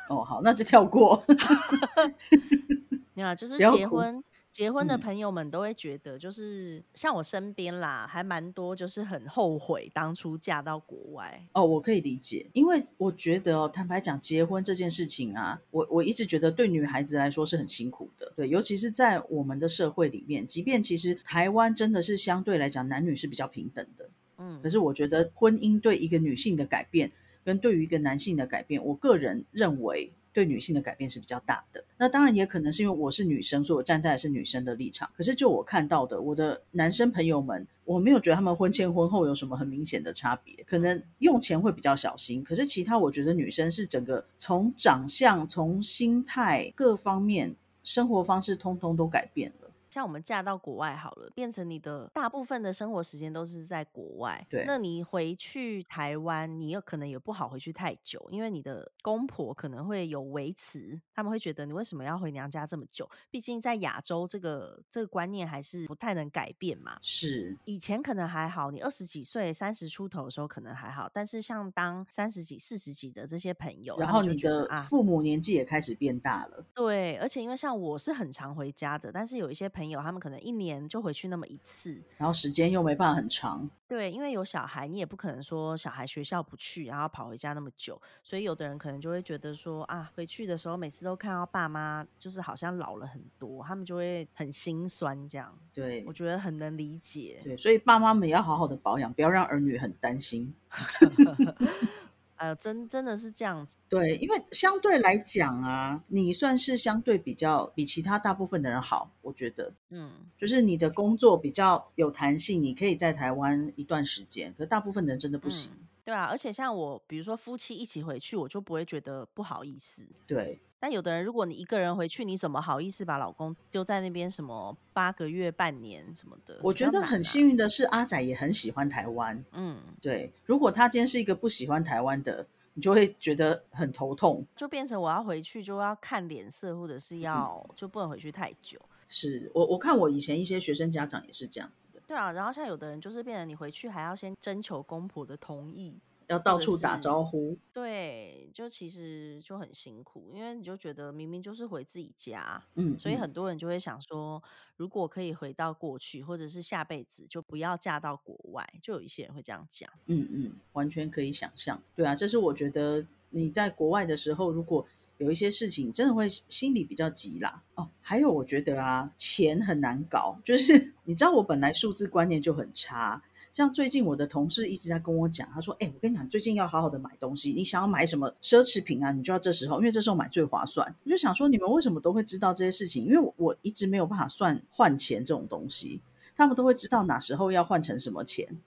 [0.10, 1.24] 哦，好，那就跳过。
[3.14, 4.24] 你好，就是结婚。
[4.54, 11.44] 结婚的朋友们都会觉得，就是像我身边啦，还蛮多，就是很后悔当初嫁到国外。
[11.54, 18.32] 哦，我可以理解，因为我觉得哦，坦白讲，结婚这件事情啊，我我一直觉得对女孩子来说是很辛苦的。
[18.36, 27.12] 对，尤其是在我们的社会里面，即便其实台湾真的是相对来讲男女是比较平等的，嗯，可是我觉得婚姻对一个女性的改变，
[27.44, 30.12] 跟对于一个男性的改变，我个人认为。
[30.34, 35.10] 对女性的改变是比较大的，那当然也可能是因为我是女生，所以我站在的是女生的立场。
[35.16, 49.54] 可是就我看到的，我的男生朋友们我没有觉得他们婚前婚后有什么很明显的差别，可能用钱会比较小心，可是其他我觉得女生是整个从长相、从心态各方面、生活方式，通通都改变。
[49.94, 54.44] 像我们嫁到国外好了，变成你的大部分的生活时间都是在国外。
[54.50, 63.08] 对，那你回去台湾，你有可能也不好回去太久，因为你的公婆可能会有维持，他们会觉得你为什么要回娘家这么久？
[63.30, 66.98] 毕竟在亚洲，这个这个观念还是不太能改变嘛。
[67.04, 76.66] 是，以前可能还好，你二十几岁、三十出头的时候可能还好，但是像当三十几、四十几的这些朋友，然后你的父母年纪也开始变大了。
[76.74, 83.70] 对，而且因为像我是很常回家的，但是有一些朋朋友他们可能一年就回去那么一次，然后时间又没办法很长。
[83.86, 88.02] 对，因为有小孩，你也不可能说小孩学校不去，然后跑回家那么久。
[88.24, 95.28] 所以有的人可能就会觉得说啊，回去的时候每次都看到爸妈，就是好像老了很多，他们就会很心酸。
[95.28, 97.42] 这样，对我觉得很能理解。
[97.44, 100.56] 对，所以爸妈们也要好好的保养，不要让儿女很担心。
[102.36, 103.78] 呃，真真的是这样子。
[103.88, 109.72] 对，因为相对来讲啊，你算是相对比较比其他大部分的人好，我觉得。
[109.90, 115.72] 嗯，就是你的工作比较有弹性，你可以在台湾一段时间，可大部分人真的不行。
[116.04, 120.04] 对啊，而且像我，比如说夫妻一起回去，我就不会觉得不好意思。
[120.28, 120.60] 对。
[120.84, 124.30] 但有的人，如果你一个人回去，你怎么好意思把老公丢在那边？
[124.30, 126.60] 什么八个月、半年什么的？
[126.62, 129.42] 我觉得很幸运的是，阿仔也很喜欢台湾。
[129.54, 130.30] 嗯，对。
[130.44, 138.78] 如果他今天是一个不喜欢台湾的，你就会觉得很头痛，就变成我要回去就要看脸色，或者是要就不能回去太久。
[139.08, 142.02] 是我我看我以前一些学生家长也是这样子的。
[142.06, 145.98] 对啊，然后像有的人就是变成你回去还要先征求公婆的同意。
[146.34, 154.42] 要到处打招呼，对，就其实就很辛苦，因为你就觉得明明就是回自己家，嗯，所以很多人就会想说，
[154.76, 164.86] 如果可以回到过去，或者是下辈子就不要嫁到国外，就有一些人会这样讲，嗯嗯，完全可以想象，对啊，这是我觉得你在国外的时候，如果
[165.20, 167.62] 有一些事情，真的会心里比较急啦。
[167.76, 173.22] 哦，还有我觉得啊，钱很难搞，就是 你知道我本来数字观念就很差。
[173.54, 177.54] 像最近我的同事一直在跟我讲，他说：“哎，我跟你讲，最近要好好的买东西。
[177.54, 179.12] 你想要买什么奢侈品啊？
[179.12, 183.06] 你就要这时候，因为这时候买最划算。”我就想说，你们为什么都会知道这些事情？
[183.06, 186.02] 因为我一直没有办法算换钱这种东西，
[186.36, 188.58] 他们都会知道哪时候要换成什么钱。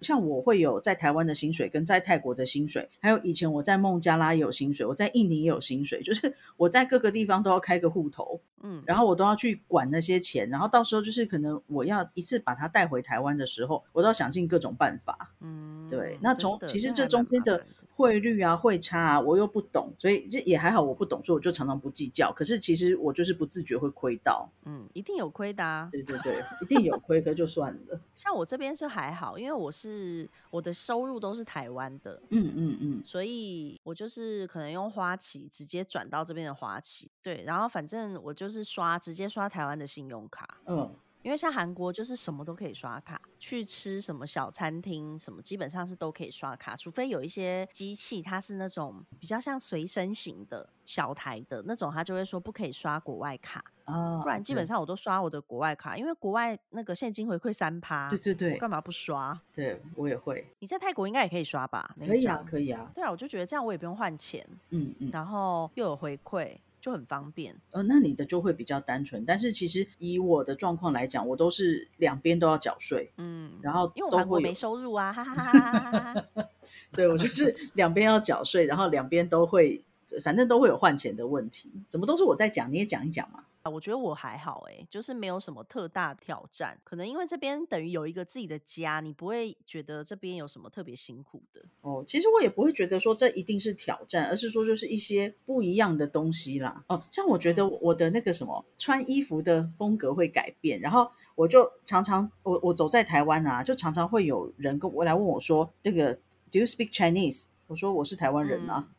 [0.00, 17.64] 像我会有在台湾的薪水，跟在泰国的薪水，还有以前我在孟加拉也有薪水，我在印尼也有薪水，就是我在各个地方都要开个户头，嗯，然后我都要去管那些钱，然后到时候就是可能我要一次把它带回台湾的时候，我都要想尽各种办法，嗯，对，那从其实这中间的。
[17.98, 22.32] 汇率啊，汇差啊，我又不懂，所以这也还好，我不懂，所以我就常常不计较。
[22.32, 28.00] 可是其实我就是不自觉会亏到，嗯，一定有亏的啊，对对对，一定有亏，可就算了。
[28.14, 40.94] 像我这边是还好，因为我是我的收入都是台湾的，嗯嗯嗯，所以我就是可能用花旗直接转到这边的花旗，对，然后反正我就是刷直接刷台湾的信用卡，嗯。
[41.22, 59.38] 因为像韩国就是什么都可以刷卡，去吃什么小餐厅什么，基本上是都可以刷卡，除非有一些机器它是那种比较像随身型的小台的那种，它就会说不可以刷国外卡哦，不然基本上我都刷我的国外卡，因为国外那个现金回馈三趴，对对对，干嘛不刷？
[59.54, 60.46] 对我也会。
[60.60, 61.94] 你在泰国应该也可以刷吧？
[62.00, 62.90] 可以啊，可以啊。
[62.94, 66.56] 对啊，我就觉得这样我也不用换钱，嗯嗯，然后又有回馈。
[66.80, 69.24] 就很方便，呃，那你的就会比较单纯。
[69.24, 76.48] 但是其实以我的状况来讲，我都是两边都要缴税，嗯，然后因为韩国没收入啊，哈哈哈哈哈哈。
[76.92, 79.82] 对，我就是两边要缴税，然后两边都会，
[80.22, 81.72] 反正都会有换钱的问题。
[81.88, 83.44] 怎么都是我在讲，你也讲一讲嘛。
[83.62, 92.02] 啊我觉得我还好哎，就是没有什么特大挑战，可能因为这边等于有一个自己的家，你不会觉得这边有什么特别辛苦的哦。
[92.06, 96.84] 其实我也不会觉得说这一定是挑战，而是说就是一些不一样的东西啦。
[96.86, 106.14] 哦，像我觉得我的那个什么穿衣服的风格会改变，然后我就常常我我走在台湾啊，就常常会有人跟我来问我说：“这个
[106.50, 108.88] Do you speak Chinese？” 我说：“我是台湾人啊。”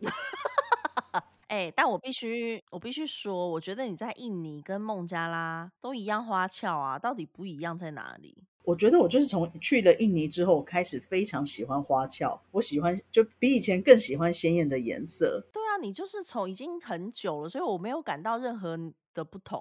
[1.50, 8.38] 哎，但我必须，我必须说，我觉得你在印尼跟孟加拉都一样花俏啊，到底不一样在哪里？
[8.64, 15.44] 我觉得我就是从去了印尼之后，开始非常喜欢花俏，我喜欢就比以前更喜欢鲜艳的颜色。
[15.52, 18.78] 对啊，你就是从已经很久了，所以我没有感到任何
[19.16, 19.60] 的不同。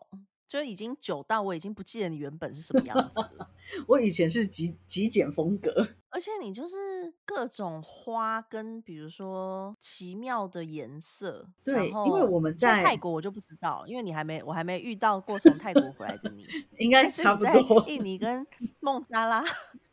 [0.48, 3.50] 就已经久到我已经不记得你原本是什么样子了。
[3.86, 5.70] 我以前是极极简风格，
[6.08, 11.46] 而且你就是各种花跟比如说奇妙的颜色。
[11.62, 16.46] 对，因为我们在泰国我就不知道，因为你还没我还没遇到过从泰国回来的你，
[16.78, 17.84] 应该差不多。
[17.86, 18.46] 印尼跟
[18.80, 19.44] 孟加拉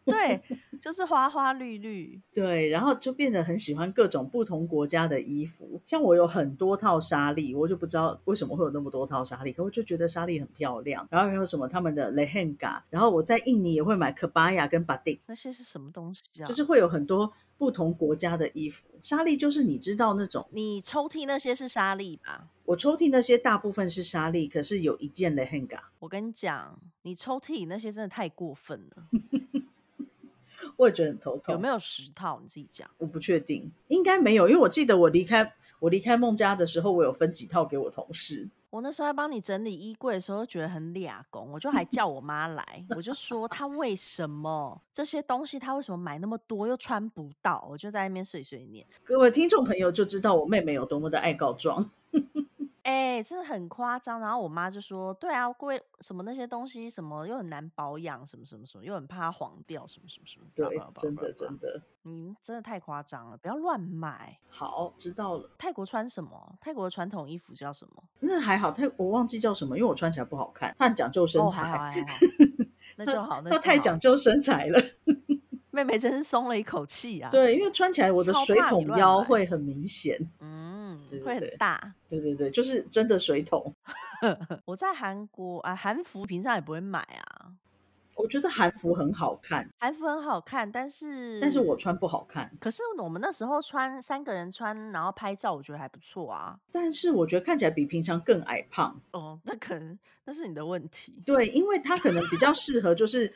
[0.05, 0.39] 对，
[0.79, 2.21] 就是花花绿绿。
[2.33, 5.81] 对，然后就变得很喜欢各种不同国家的衣服。
[5.85, 11.07] 像我有很多套纱丽，我就不知道为什么会有那么多套纱丽，可我就觉得纱丽很漂亮。
[11.09, 16.45] 然后还有什么他们的 lehenga，然后我在印尼也会买 kebaya 跟 batik，那些是什么东西啊？
[16.45, 18.87] 就是会有很多不同国家的衣服。
[19.01, 22.47] 纱丽就是你知道那种，你抽屉那些是纱丽吧？
[22.65, 25.79] 我抽屉那些大部分是纱丽，可是有一件 lehenga。
[25.99, 29.07] 我跟你讲，你抽屉那些真的太过分了。
[30.78, 31.53] 我也觉得很头痛。
[31.53, 32.39] 有没有十套？
[32.41, 32.89] 你自己讲。
[32.97, 38.49] 我不确定，应该没有，因为我记得我离开我离开孟家的时候，我有分几套给我同事。
[38.70, 48.86] 我那时候在帮你整理衣柜的时候，觉得很俩工，我就还叫我妈来，我就说她为什么这些东西她为什么买那么多又穿不到，我就在那边碎碎念。
[49.05, 51.89] 各位听众朋友就知道我妹妹有多么的爱告状。
[52.86, 54.19] 哎，真的很夸张。
[54.19, 64.38] 然后我妈就说：“对啊，贵什么那些东西，什么又很难保养，什么什么什么，又很怕它黄掉，什么什么什么。”对，真的真的，嗯，真的太夸张了，不要乱买。
[64.49, 65.49] 好，知道了。
[65.57, 66.55] 泰国穿什么？
[66.61, 68.03] 泰国的传统衣服叫什么？
[68.19, 70.75] 那还好，泰我忘记叫什么，因为我穿起来不好看。
[70.77, 72.07] 它很讲究身材，还好还好。
[72.97, 74.79] 那就好，那太讲究身材了。
[75.71, 77.29] 妹妹真是松了一口气啊。
[77.29, 80.17] 对，因为穿起来我的水桶腰会很明显。
[80.39, 80.64] 嗯。
[81.23, 83.73] 会很大，对对对，就是真的水桶。
[84.65, 87.51] 我在韩国啊，韩服平常也不会买啊。
[88.15, 92.49] 我觉得韩服很好看，韩服很好看，但是但是我穿不好看。
[92.61, 96.57] 可是我们那时候穿三个人穿，然后拍照，我觉得还不错啊。
[96.71, 98.97] 但是我觉得看起来比平常更矮胖。
[99.11, 101.13] 哦，那可能那是你的问题。
[101.25, 103.31] 对，因为它可能比较适合就是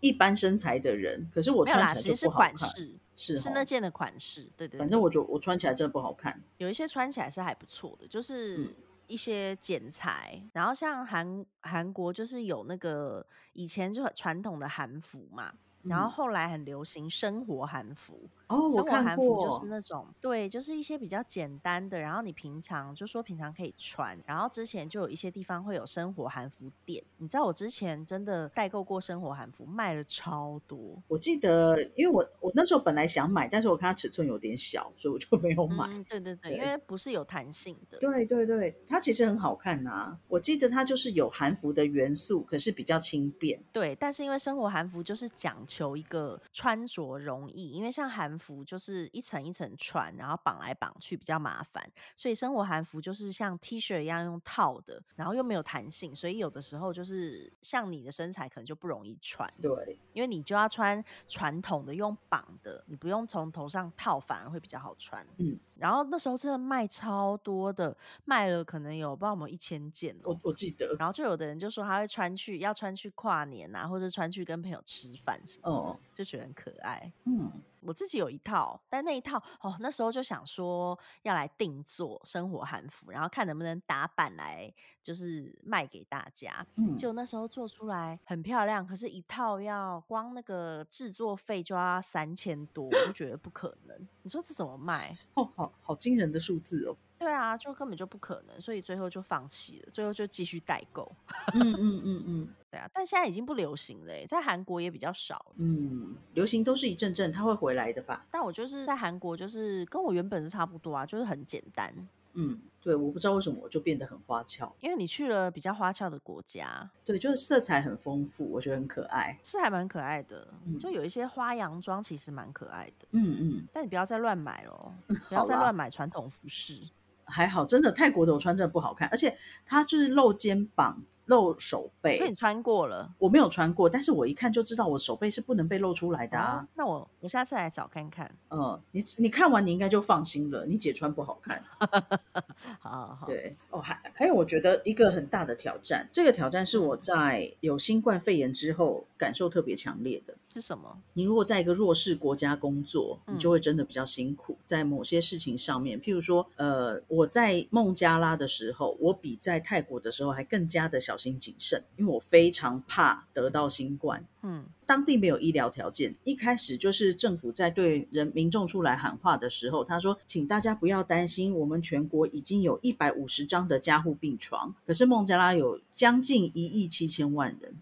[0.00, 2.70] 一般身材的人，可是我穿起来就不好看。
[3.14, 4.78] 是是那件的款式，对对。
[4.78, 6.40] 反正我就我穿起来真的不好看。
[6.58, 8.72] 有一些穿起来是还不错的，就是
[9.06, 10.40] 一些剪裁。
[10.52, 15.52] 然后像韩韩国就是有那个以前就很传统的韩服嘛。
[15.84, 24.18] 然后后来很流行生活韩服哦，生活韩服就是那种对，就是一些比较简单的，然后你平常就说平常可以穿。
[24.26, 30.78] 然后之前就有一些地方会有生活韩服店，你知道我之前真的代购过生活韩服，卖了超多。
[31.06, 35.86] 我记得，因为我我那时候本来想买，但是我看它尺寸有点小，所以我就没有买。
[36.08, 37.98] 对对对，因为不是有弹性的。
[37.98, 40.18] 对对对，它其实很好看呐。
[40.26, 43.62] 我记得它就是有韩服的元素，可是比较轻便。
[43.72, 45.58] 对，但是因为生活韩服就是讲。
[45.66, 59.48] 求一个穿着容易，因为像韩服就是一层一层穿，然后绑来绑去比较麻烦，所以生活韩服就是像 T 恤一样用套的，然后又没有弹性，所以有的时候就是像你的身材可能就不容易穿。
[59.60, 65.26] 对，因为你就要穿传统的用绑的，你不用从头上套，反而会比较好穿。
[65.38, 70.16] 嗯，然后那时候真的卖超多的，卖了可能有不知道有没有一千件。
[70.22, 75.68] 我我记得，然后就有的人就说他会穿去要穿去跨年啊，或者穿去跟朋友吃饭什么。
[75.68, 77.12] 哦，就觉得很可爱。
[77.24, 77.50] 嗯，
[77.80, 84.72] 我自己有一套，但那一套哦，那时候就想说要来定做生活韩服，然后看能不能打版来，
[85.08, 86.66] 就是卖给大家。
[86.76, 93.96] 嗯，就那时候做出来很漂亮，可是一套要光那个制作费就要三千多，我就觉得不可能。
[94.22, 95.16] 你说这怎么卖？
[95.32, 96.94] 哦，好好惊人的数字哦。
[97.18, 101.10] 对啊，就根本就不可能，所以最后就放弃了，最后就继续代购。
[101.54, 105.46] 嗯嗯嗯嗯，对啊，但现在已经不流行了，在韩国也比较少。
[105.56, 108.26] 嗯，流行都是一阵阵，它会回来的吧？
[108.30, 111.92] 但我就是在韩国，就是跟我原本是差不多啊，就是很简单。
[112.38, 116.88] 嗯，对，我不知道为什么我就变得很花俏，因为你去了比较花俏的国家。
[117.04, 120.46] 对，就是色彩很丰富，我觉得很可爱，是还蛮可爱的。
[120.78, 123.08] 就有一些花洋装，其实蛮可爱的。
[123.10, 124.92] 嗯嗯，但你不要再乱买喽，
[125.28, 126.80] 不要再乱买传统服饰。
[127.24, 129.36] 还好，真的泰国的我穿真的不好看，而且
[129.66, 131.02] 它就是露肩膀。
[131.28, 136.66] 露手背，所以你穿过了，我没有穿过，但是我一看就知道我手背是不能被露出来的啊。
[136.74, 138.34] 那我我下次来找看看。
[138.50, 141.62] 嗯，你你看完你应该就放心了，你姐穿不好看。
[142.80, 150.34] 好好对哦，还还有我觉得一个很大的挑战，这个挑战是我在有新冠肺炎之后感受特别强烈的。
[150.54, 150.98] 是什么？
[151.12, 161.17] 你如果在一个弱势国家工作，你就会真的比较辛苦，在某些事情上面，譬如说，呃，我在孟加拉的时候，我比在泰国的时候还更加的小。
[161.18, 164.24] 小心谨慎，因为我非常怕得到新冠。
[164.42, 177.74] 嗯，当地没有医疗条件，一开始就是政府在对人民众出来喊话的时候，他说：“请大家不要担心，我们全国已经有一百五十张的加护病床。”可是孟加拉有将近一亿七千万人。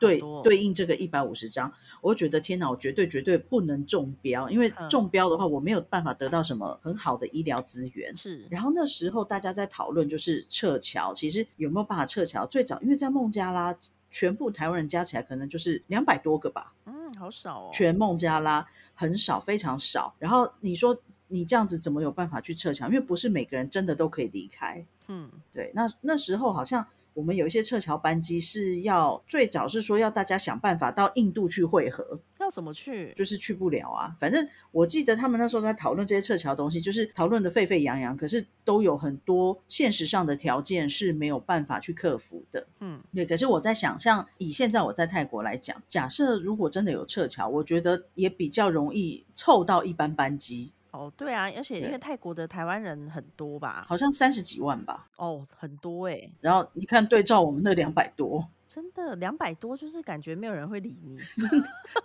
[0.00, 1.70] 对，对应这个一百五十张，
[2.00, 8.16] 我觉得天哪，我绝对绝对不能中标，因为中标的话，我没有办法得到什么很好的医疗资源。
[8.16, 12.46] 是，然后那时候大家在讨论就是撤侨，其实有没有办法撤侨？
[12.46, 13.76] 最早因为在孟加拉，
[14.10, 16.72] 全部台湾人加起来可能就是两百多个吧。
[16.86, 20.14] 嗯，好少哦，全孟加拉很少，非常少。
[20.18, 20.96] 然后你说
[21.28, 22.88] 你这样子怎么有办法去撤侨？
[22.88, 24.84] 因为不是每个人真的都可以离开。
[25.08, 25.70] 嗯，对。
[25.74, 26.86] 那那时候好像
[27.20, 32.18] 我们有一些撤侨班机是要最早是说要大家想办法到印度去汇合。
[32.40, 33.12] 要怎么去？
[33.14, 34.16] 就是去不了啊！
[34.18, 38.16] 反正我记得他们那时候在讨论这些撤侨东西，就是讨论的沸沸扬扬。
[38.16, 42.66] 可是都有很多现实上的条件是没有办法去克服的。
[42.80, 43.26] 嗯，对。
[43.26, 50.72] 可是我在想，像以现在我在泰国来讲，假设如果真的有撤侨，我觉得也比较容易凑到一班班机。
[50.92, 55.08] 哦，对啊，而且因为泰国的台湾人很多吧，好像三十几万吧。
[55.16, 56.30] 哦，很多哎。
[56.40, 58.48] 然后你看对照我们那两百多。
[58.72, 61.18] 真的两百多，就是感觉没有人会理你，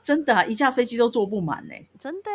[0.01, 1.75] 真的啊，一架飞机都坐不满呢。
[1.99, 2.31] 真的。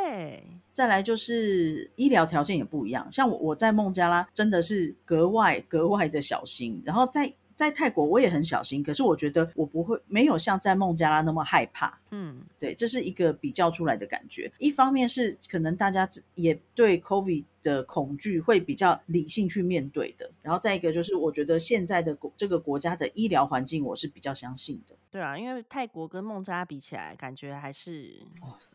[0.70, 12.00] 再来就是医疗条件也不一样，像我我在孟加拉真的是格外格外的小心，然后在在泰国我也很小心，可是我觉得我不会没有像在孟加拉那么害怕。
[12.10, 14.50] 嗯，对，这是一个比较出来的感觉。
[14.58, 17.44] 一方面是可能大家也对 COVID。
[17.62, 24.94] 的恐惧会比较理性去面对的，然后再一个就是，我觉得现在的国这个国家的医疗环境，我是比较相信的。
[25.10, 28.14] 对啊，因为泰国跟孟加拉比起来，感觉还是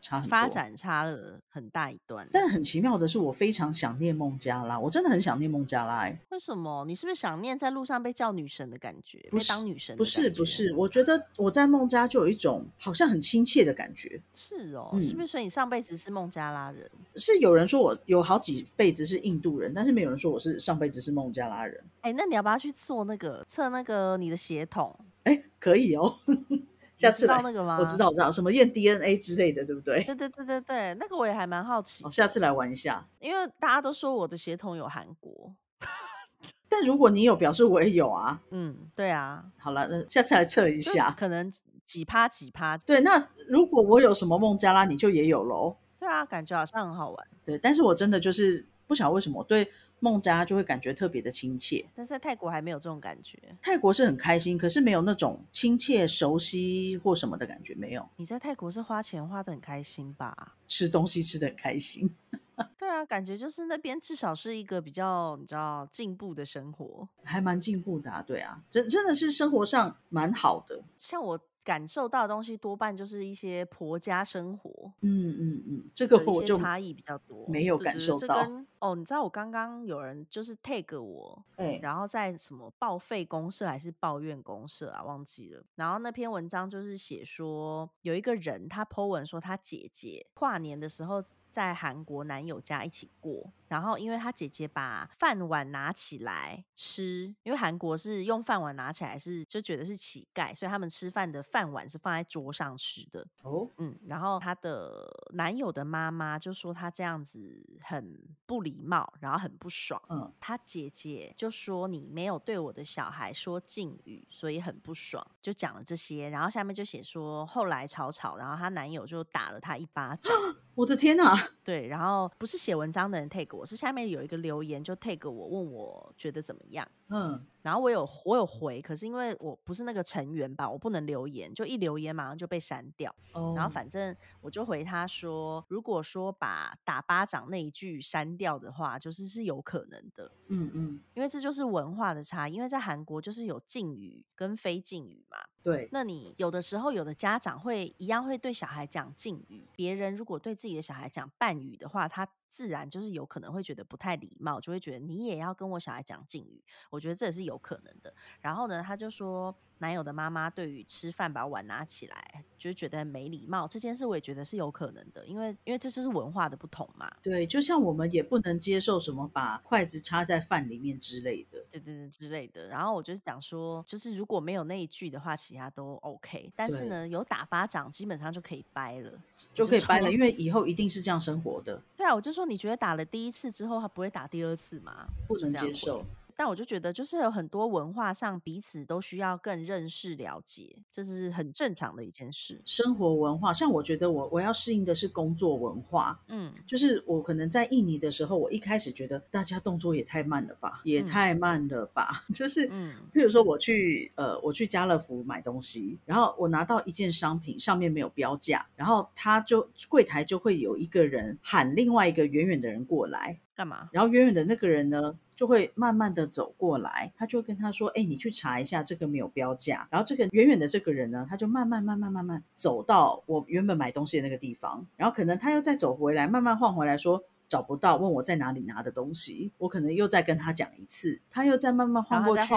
[0.02, 2.28] 差发展差了很大一段。
[2.30, 6.00] 但很奇妙的是，我非常想念孟加拉，我真的很想念孟加拉。
[6.00, 6.84] 哎，为什么？
[6.86, 9.18] 你是不是想念在路上被叫女神的感觉？
[9.32, 9.96] 被当女神？
[9.96, 10.74] 不是，不是。
[10.74, 14.20] 我觉得我在孟加就有一种好像很亲切的感觉。
[14.34, 15.26] 是哦，是不是？
[15.26, 16.90] 所以你上辈子是孟加拉人？
[17.14, 21.82] 是有人说我有好几辈子是印度人，但是没有人说我是上辈子是孟加拉人。
[22.02, 24.94] 哎，那你要不要去做那个测那个你的血统？
[25.24, 26.14] 哎，可以哦。
[26.96, 27.76] 下次来那个吗？
[27.78, 30.02] 我知道，我知道，什么验 DNA 之类的，对不对？
[30.04, 32.04] 对对对对对，那个我也还蛮好奇。
[32.10, 35.52] 下次来玩一下，因为大家都说我的血统有韩国，
[36.70, 38.40] 但如果你有，表示我也有啊。
[38.50, 39.44] 嗯，对啊。
[39.58, 41.52] 好了，那下次来测一下，可能
[41.84, 42.78] 几趴几趴。
[42.78, 45.76] 对，那如果我有什么孟加拉，你就也有喽。
[46.06, 47.26] 对啊，感觉好像很好玩。
[47.44, 49.68] 对，但是我真的就是不晓得为什么对。
[49.98, 53.38] 孟加就会感觉特别的亲切，但是在泰国还没有这种感觉。
[53.62, 58.06] 泰国是很开心，可是没有那种亲切、熟悉或什么的感觉，没有。
[58.16, 60.54] 你在泰国是花钱花的很开心吧？
[60.68, 62.14] 吃东西吃的很开心。
[62.78, 68.20] 对啊，感觉就是那边至少是一个比较你知道进步的生活，还蛮进步的啊。
[68.20, 70.78] 对啊，真真的是生活上蛮好的。
[70.98, 71.40] 像我。
[71.66, 78.36] 感受到的东西多半就是一些婆家生活，嗯嗯嗯，这个我就差异比较多，没有感受到。
[78.78, 85.64] 哦，你知道我刚刚有人就是 take 我，哎，然后在什么报废公社还是抱怨公社啊，忘记了。
[85.74, 91.20] 然后那篇文章就是写说有一个人他 po 文说他姐姐跨年的时候。
[91.48, 103.26] 在韩国男友家一起过，然后因为他姐姐把饭碗拿起来吃，因为韩国是用饭碗拿起来是就觉得是乞丐，所以他们吃饭的饭碗是放在桌上吃的。
[103.42, 110.00] 哦，嗯，然后她的男友的妈妈就说她这样子很不礼貌，然后很不爽。
[110.08, 116.28] 嗯，他姐姐就说你没有对我的小孩说敬语，所以很不爽，就讲了这些。
[116.28, 120.32] 然后下面就写说后来吵吵，然后她男友就打了她一巴掌。
[120.74, 121.34] 我的天哪！
[121.64, 126.86] 对，然后不是写文章的人 take 我，是下面有一个留言就 take 我，问我觉得怎么样。
[127.08, 133.12] 嗯，然后我有我有回，可是因为我不是那个成员吧，我不能留言，就一留言马上就被删掉。
[133.32, 140.30] 哦，然后反正我就回他说，如果说把打巴掌那一句删掉的话，就是是有可能的。
[140.46, 145.38] 嗯嗯，因为这就是文化的差异，因为在韩国就是有敬语跟非敬语嘛。
[145.64, 152.28] 对，那你有的时候有的家长会一样会对小孩讲敬语，别人如果对自己的小孩讲半语的话，他。
[152.48, 156.64] 自然就是有可能会觉得不太礼貌，就会觉得你也要跟我小孩讲敬语。
[156.88, 158.12] 我觉得这也是有可能的。
[158.40, 159.54] 然后呢，他就说。
[159.78, 167.12] 男友的妈妈对于吃饭把碗拿起来，就觉得没礼貌这件事，我也觉得是有可能的，因为因为这就是文化的不同嘛。
[167.22, 172.68] 对，就像我们也不能接受什么把筷子插在饭里面之类的，对对对之类的。
[172.68, 176.50] 然后我就是讲说，就是如果没有那一句的话，其他都 OK。
[176.56, 179.12] 但是呢，有打巴掌，基本上就可以掰了，
[179.52, 181.78] 就可以掰了，因为以后一定是这样生活的。
[181.94, 185.06] 对啊，我就说你觉得打了第一次之后，他不会打第二次吗？
[185.28, 186.02] 不能接受。
[186.36, 192.60] 但我就觉得，就是有很多文化上彼此都需要更认识、了解，这是很正常的一件事。
[192.66, 213.40] 生活文化，像我觉得我我要适应的是工作文化，嗯，就是我可能在印尼的时候，我一开始觉得大家动作也太慢了吧，也太慢了吧， 就是，嗯，譬如说我去呃我去家乐福买东西，然后我拿到一件商品上面没有标价，然后他就柜台就会有一个人喊另外一个远远的人过来。
[213.54, 213.88] 干嘛？
[213.90, 215.18] 然后远远的那个人呢？
[215.36, 227.22] 就会慢慢的走过来，他就跟他说：“哎，你去查一下这个没有标价。”然后这个远远的这个人呢，他就慢慢慢慢慢慢走到我原本买东西的那个地方，然后可能他又再走回来，慢慢换回来说。
[227.48, 232.48] 找不到，问我在哪里拿的东西，我可能又再跟他讲一次，他又再慢慢晃过去，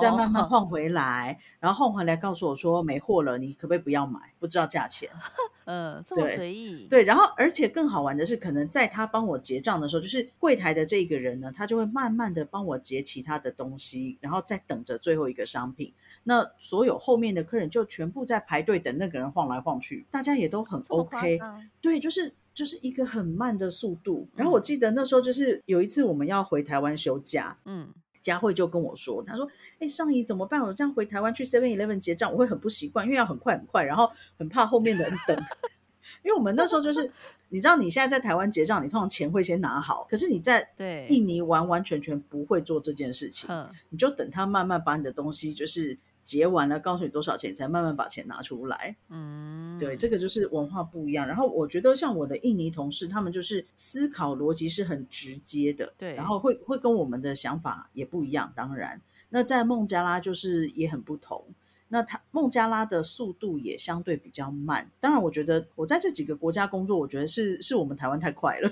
[0.00, 4.20] 再慢慢晃回来，然后晃回来告诉我说没货了，你可不可以不要买？
[4.38, 5.08] 不知道价钱。
[5.66, 6.88] 嗯，这么随意。
[6.88, 15.92] 对，然后而且更好玩的是，可能在他帮我结账的时候，就是柜台的这个人呢，他就会慢慢的帮我结其他的东西，然后再等着最后一个商品。
[16.24, 21.38] 那所有后面的客人就全部在排队等那个人晃来晃去，大家也都很 OK。
[21.80, 22.34] 对，就是。
[22.54, 27.88] 就是一个很慢的速度，然后我记得那时候就是有一次我们要回台湾休假，嗯，
[28.20, 29.48] 佳慧就跟我说，她说
[29.78, 30.60] ：“哎，上姨怎么办？
[30.60, 35.36] 我这样回台湾去 Seven Eleven 结账，我会很不习惯，因为要很快很快，然后很怕后面的人等。
[36.24, 37.10] 因为我们那时候就是，
[37.48, 40.68] 你知道，你现在在台湾结账，你通常钱会先拿好，可是你在
[41.08, 43.48] 印尼完完全全不会做这件事情，
[43.90, 45.98] 你就等他慢慢把你的东西就是。”
[46.30, 48.94] 结完了，告诉你多少钱，才慢慢把钱拿出来。
[49.08, 51.26] 嗯，对，这个就是文化不一样。
[51.26, 58.52] 然后我觉得像我的印尼同事，他们就是思考逻辑是很直接的，对，然后会会跟我们的想法也不一样。
[58.54, 59.00] 当然，
[59.30, 61.44] 那在孟加拉就是也很不同。
[61.88, 64.88] 那他孟加拉的速度也相对比较慢。
[65.00, 68.70] 当然，我觉得我在这几个国家工作，我觉得是是我们台湾太快了。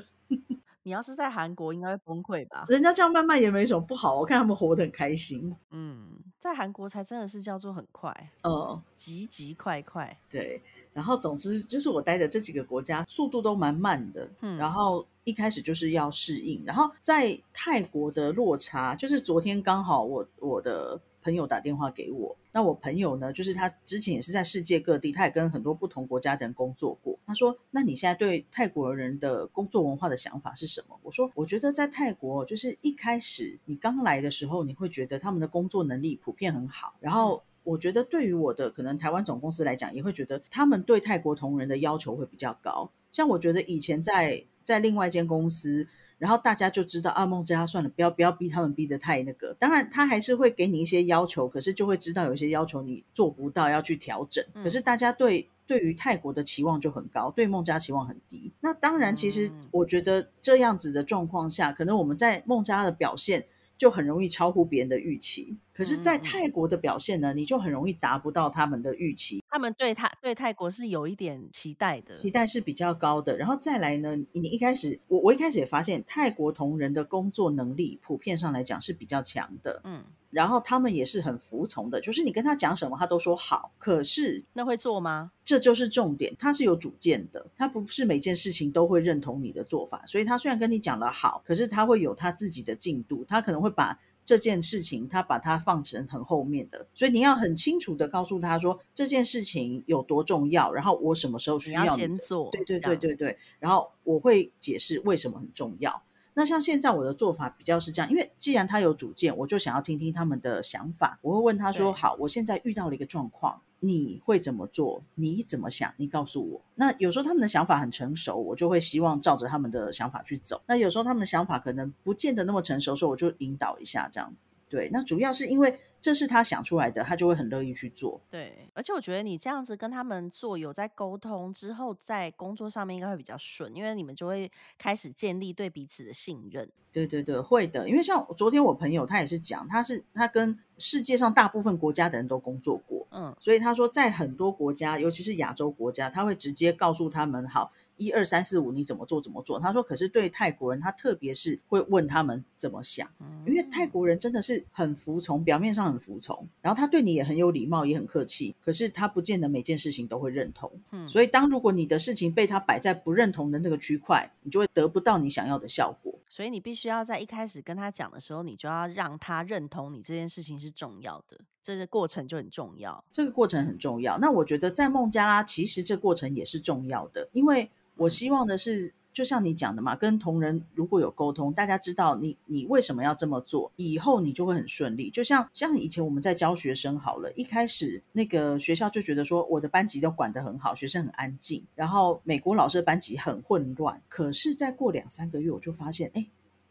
[0.83, 2.65] 你要是在韩国，应该会崩溃吧？
[2.69, 5.55] 人家这样慢慢也没什么不好，我看他们活得很开心。
[5.71, 6.07] 嗯。
[6.39, 10.17] 在韩国才真的是叫做很快，呃，急急快快。
[10.31, 10.63] 对，
[10.93, 21.01] 然后总之就是我待的这几个国家速度都蛮慢的，嗯，然后一开始就是要适应，然后在泰国的落差，就是昨天刚好我我的。
[21.29, 27.19] 朋友打电话给我，那我朋友呢，就是他之前也是在世界各地，他也跟很多不同国家的人工作过。
[27.27, 36.95] 他说：“那你现在对泰国人的工作文化的想法是什么？”我说：“我觉得在泰国，就是一开始你刚来的时候，你会觉得他们的工作能力普遍很好。
[36.99, 42.91] 然后我觉得对于我的可能台湾总公司来讲，也会觉得他们对泰国同仁的要求会比较高。
[43.13, 45.87] 像我觉得以前在在另外一间公司。”
[46.19, 49.55] 然后大家就知道啊，孟加拉算了，不要不要逼他们逼得太那个。
[49.59, 54.45] 当然，他还是会给你一些要求，可是就会知道有些要求你做不到，要去调整。
[54.55, 58.53] 可是大家对对于泰国的期望就很高，对孟佳期望很低。
[58.61, 63.47] 那当然，其实我觉得这样子的状况下，可能我们在孟加拉的表现。
[63.79, 69.41] 就很容易超乎别人的预期，可是，在泰国的表现呢，你就很容易达不到他们的预期。
[69.49, 73.37] 他们对他对泰国是有一点期待的，期待是比较高的。
[73.37, 79.81] 然后再来呢，你一开始，我我一开始也发现，泰国同仁的工作能力普遍上来讲是比较强的。
[79.85, 80.03] 嗯。
[80.31, 83.73] 然后他们也是很服从的，就是你跟他讲什么，他都说好。
[83.79, 85.31] 可是那会做吗？
[85.43, 90.05] 这就是重点，他是有主见的，他不是每件事情都会认同你的做法。
[90.07, 93.99] 所以他虽然跟你讲了好，可是他会有他自己的进度，他可能会把
[94.29, 96.87] 这件事情他把它放成很后面的。
[96.93, 102.51] 所以你要很清楚的告诉他说这件事情有多重要，然后我什么时候需要先做。
[102.51, 106.03] 对对对对对，然后我会解释为什么很重要。
[106.35, 111.19] 那像现在我的做法比较是这样，因为既然他有主见，我就想要听听他们的想法。
[111.23, 115.03] 我会问他说：“好，我现在遇到了一个状况，你会怎么做？
[115.15, 115.93] 你怎么想？
[115.97, 120.61] 你告诉我。”那有时候他们的想法很成熟，我就会希望照着他们的想法去走。
[120.67, 124.49] 那有时候他们的想法可能不见得那么成熟，所以我就引导一下这样子。
[124.69, 125.79] 对，那主要是因为。
[126.01, 128.21] 这是他想出来的，他就会很乐意去做。
[128.31, 136.69] 对，而且我觉得你这样子跟他们做，有在沟通之后，在工作上面应该会比较顺，因为你们就会开始建立对彼此的信任。
[136.93, 137.89] 对对对，会的。
[137.89, 147.73] 因为像昨天我朋友他也是讲，他是他跟世界上大部分国家的人都工作过，嗯，所以他说在很多国家，尤其是亚洲国家，他会直接告诉他们好。
[147.99, 149.61] 一二三四五，你怎么做怎么做？
[149.61, 153.07] 他说，可是对泰国人，他特别是会问他们怎么想，
[153.45, 160.71] 因为泰国人真的是很服从，表面上很服从，然后他对你也很有礼貌，也很客气，可是他不见得每件事情都会认同。
[160.93, 166.15] 嗯，所以当如果你的事情被他摆在不认同的那个区块，你就会得不到你想要的效果。
[166.29, 173.03] 所以你必须要在一开始跟他讲的时候，你就要让他认同你这件事情是重要的，这个过程就很重要。
[173.11, 174.19] 这个过程很重要。
[174.19, 177.69] 那我觉得在孟加拉，其实这过程也是重要的，因为。
[177.99, 185.11] 我希望的是，就像你讲的嘛，跟同仁如果有沟通，大家知道你你为什么要这么做，以后你就会很顺利。
[185.11, 194.01] 就像像以前我们在教学生好了，一开始那个学校就觉得说我的班级都管得很好，学生很安静，然后美国老师的班级很混乱。
[194.09, 196.27] 可是再过两三个月，我就发现，哎。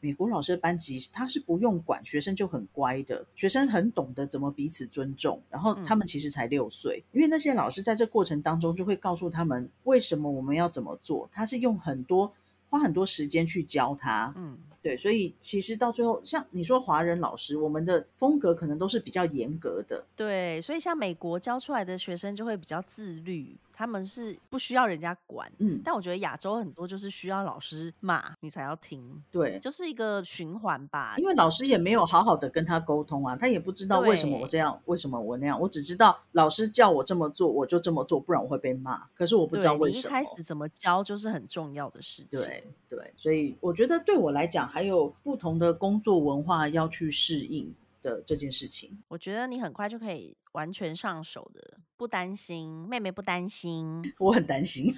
[0.07, 5.41] 美国老师的班级，他是不用管学生就很乖的，学生很懂得怎么彼此尊重。
[5.49, 11.27] 然后他们其实才六岁，因为那些老师在这过程当中就会告诉他们为什么我们要怎么做。
[11.29, 12.31] 他是用很多
[12.69, 14.33] 花很多时间去教他。
[14.37, 14.57] 嗯。
[14.81, 20.05] 对，所以其实到最后，像你说华人老师，我们的风格可能都是比较严格的。
[20.15, 23.57] 对，所以像美国教出来的学生就会比较自律。
[23.77, 31.13] 他们是不需要人家管，嗯，但我觉得亚洲很多就是需要老师骂你才要听，对，就是一个循环吧。
[31.19, 39.05] 因为老师也没有好好的跟他沟通啊，他也不知道为什么我这样，为什么我那样，我只知道老师叫我这么做，我就这么做，不然我会被骂。
[39.13, 40.09] 可是我不知道为什么。
[40.09, 42.39] 一开始怎么教就是很重要的事情。
[42.39, 47.71] 对对，所以我觉得对我来讲，还有不同的工作文化要去适应。
[48.07, 52.87] 的这件事情，我觉得你很快就可以完全上手的，不担心。
[52.87, 54.93] 妹妹不担心，我很担心，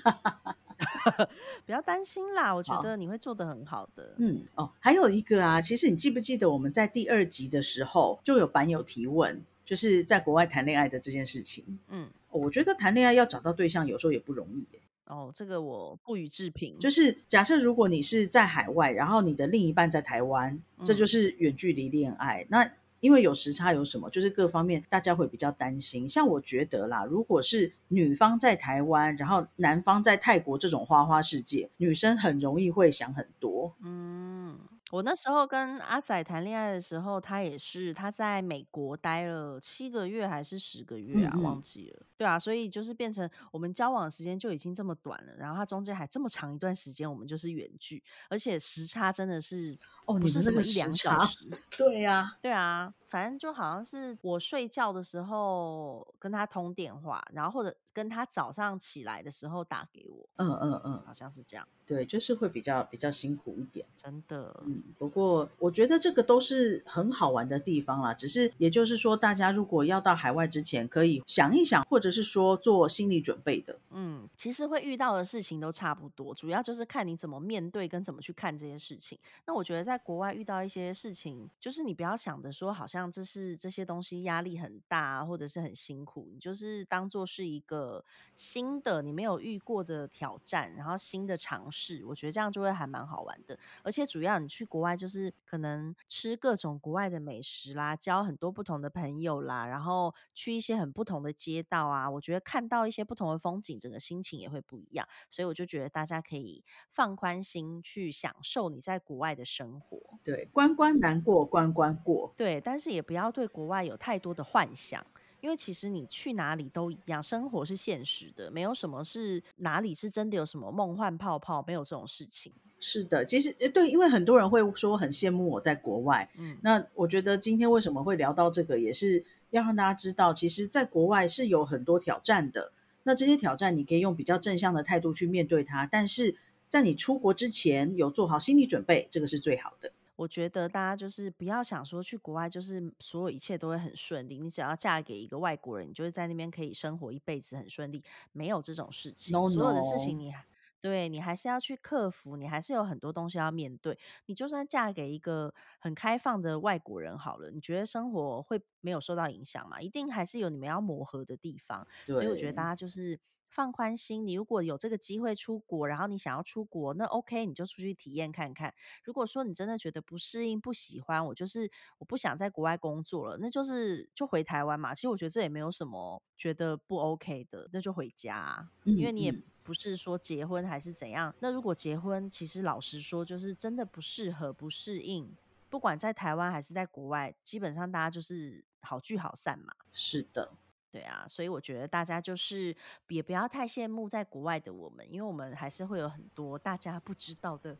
[1.66, 2.54] 不要担心啦。
[2.54, 4.14] 我觉得你会做的很好的。
[4.18, 11.80] 嗯哦，还有一个啊，其实你记不记得我们在第二集的时候就有版友提问，就是在国外谈恋爱的这件事情。
[11.90, 14.64] 嗯，我觉得谈恋爱要找到对象，有时候也不容易。
[15.06, 16.78] 哦，这个我不予置评。
[16.78, 22.46] 就是假设如果你是在海外，然后你的另一半在台湾，这就是远距离恋爱。
[22.48, 26.08] 那因为有时差有什么，就是各方面大家会比较担心。
[26.08, 33.76] 像我觉得啦，如果是女方在台湾，然后男方在泰国这种花花世界，女生很容易会想很多。
[33.84, 34.60] 嗯。
[34.92, 41.38] 我那时候跟阿仔谈恋爱的时候，他也是他在美国待了七个月还是十个月啊？
[41.40, 42.06] 忘记了。
[42.18, 49.78] 对啊，所以就是变成我们交往的时间就已经这么短了，然后他中间还这么长一段时间，我们就是远距，而且时差真的是
[50.08, 51.48] 哦，不是什么一两小时。
[51.78, 60.28] 对呀，对啊，反正就好像是我睡觉的时候跟他通电话，然后或者跟他早上起来的时候打给我。
[60.38, 61.68] 嗯嗯嗯，好像是这样。
[61.86, 64.62] 对，就是会比较比较辛苦一点，真的。
[64.68, 68.14] 嗯，不过我觉得这个都是很好玩的地方啦。
[68.14, 73.80] 只是也就是说，大家如果要到海外之前，可以想一想，或者是说做心理准备的。
[73.90, 79.18] 嗯，其实会遇到的事情都差不多，主要就是看你怎么面对跟怎么去看这些事情。
[79.48, 92.04] 那我觉得在国外遇到一些事情，就是你不要想着说好像这是这些东西压力很大或者是很辛苦，你就是当做是一个新的你没有遇过的挑战，然后新的尝试。
[92.06, 105.08] 我觉得这样就会还蛮好玩的，而且主要你去国外就是可能吃各种国外的美食啦，交很多不同的朋友啦，然后去一些很不同的街道啊，我觉得看到一些不同的风景，整个心情也会不一样。
[105.30, 110.00] 所以我就觉得大家可以放宽心去享受你在国外的生活。
[110.24, 112.34] 对，关关难过关关过。
[112.38, 115.06] 对，但是也不要对国外有太多的幻想。
[115.42, 122.52] 因为其实你去哪里都一样，生活是现实的，没有什么是哪里是真的有什么梦幻泡泡，没有这种事情。
[122.82, 132.74] 是的，其实对，因为很多人会说很羡慕我在国外，嗯，那我觉得今天为什么会聊到这个，也是要让大家知道，其实在国外是有很多挑战的。
[133.04, 136.36] 那这些挑战你可以用比较正向的态度去面对它，但是
[136.68, 139.94] 在你出国之前有做好心理准备，这个是最好的。
[140.20, 148.04] 我觉得大家就是不要想说去国外就是所有一切都会很顺利，你只要嫁给一个外国人，你就是在那边可以生活一辈子很顺利，
[148.34, 149.32] 没有这种事情。
[149.48, 150.34] 所有的事情你
[150.82, 153.98] 对你还是要去克服，你还是有很多东西要面对。
[154.26, 159.80] 你就算嫁给一个很开放的外国人好了，你觉得生活会没有受到影响吗？
[159.80, 161.88] 一定还是有你们要磨合的地方。
[162.06, 163.18] 所以我觉得大家就是。
[163.50, 168.74] 放宽心，你如果有这个机会出国，然后你想要出国，那 OK，你就出去体验看看。
[169.04, 174.94] 如果说你真的觉得不适应、不喜欢，我就是我不想在国外工作了，那就是就回台湾嘛。
[174.94, 179.34] 其实我觉得这也没有什么觉得不 OK 的，那就回家，因为你也
[179.64, 181.34] 不是说结婚还是怎样。
[181.40, 185.36] 那如果结婚，其实老实说，就是真的不适合、不适应，
[185.70, 189.74] 不管在台湾还是在国外，基本上大家就是好聚好散嘛。
[189.92, 190.52] 是的。
[190.92, 192.76] 对啊，所以我觉得大家就是
[193.10, 197.78] 也不要太羡慕在国外的我们，因为我们还是会有很多大家不知道的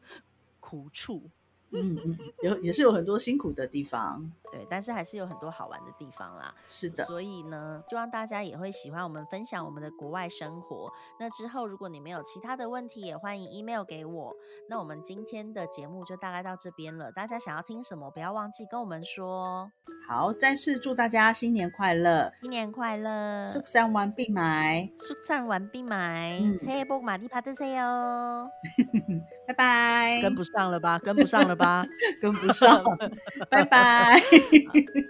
[0.60, 1.30] 苦处。
[1.72, 6.54] 嗯嗯，有也是有很多辛苦的地方，对，但是还是有很多好玩的地方啦。
[6.68, 10.92] 是的，所以呢，希望大家也会喜欢我们分享我们的国外生活。
[11.20, 14.36] 那之后，如果你们有其他的问题，也欢迎 email 给我。
[14.68, 17.12] 那我们今天的节目就大概到这边了。
[17.12, 19.72] 大家想要听什么，不要忘记跟我们说。
[20.08, 22.34] 好，再次祝大家新年快乐！
[22.42, 23.46] 新年快乐！
[23.46, 28.50] 速上完毕买，速上完毕买，车博马蒂帕特车哦。
[29.48, 30.98] 拜拜，跟不上了吧？
[30.98, 31.59] 跟不上了。
[31.60, 31.86] 吧，
[32.22, 32.82] 跟不上，
[33.52, 34.20] 拜拜，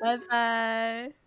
[0.01, 1.19] 拜拜。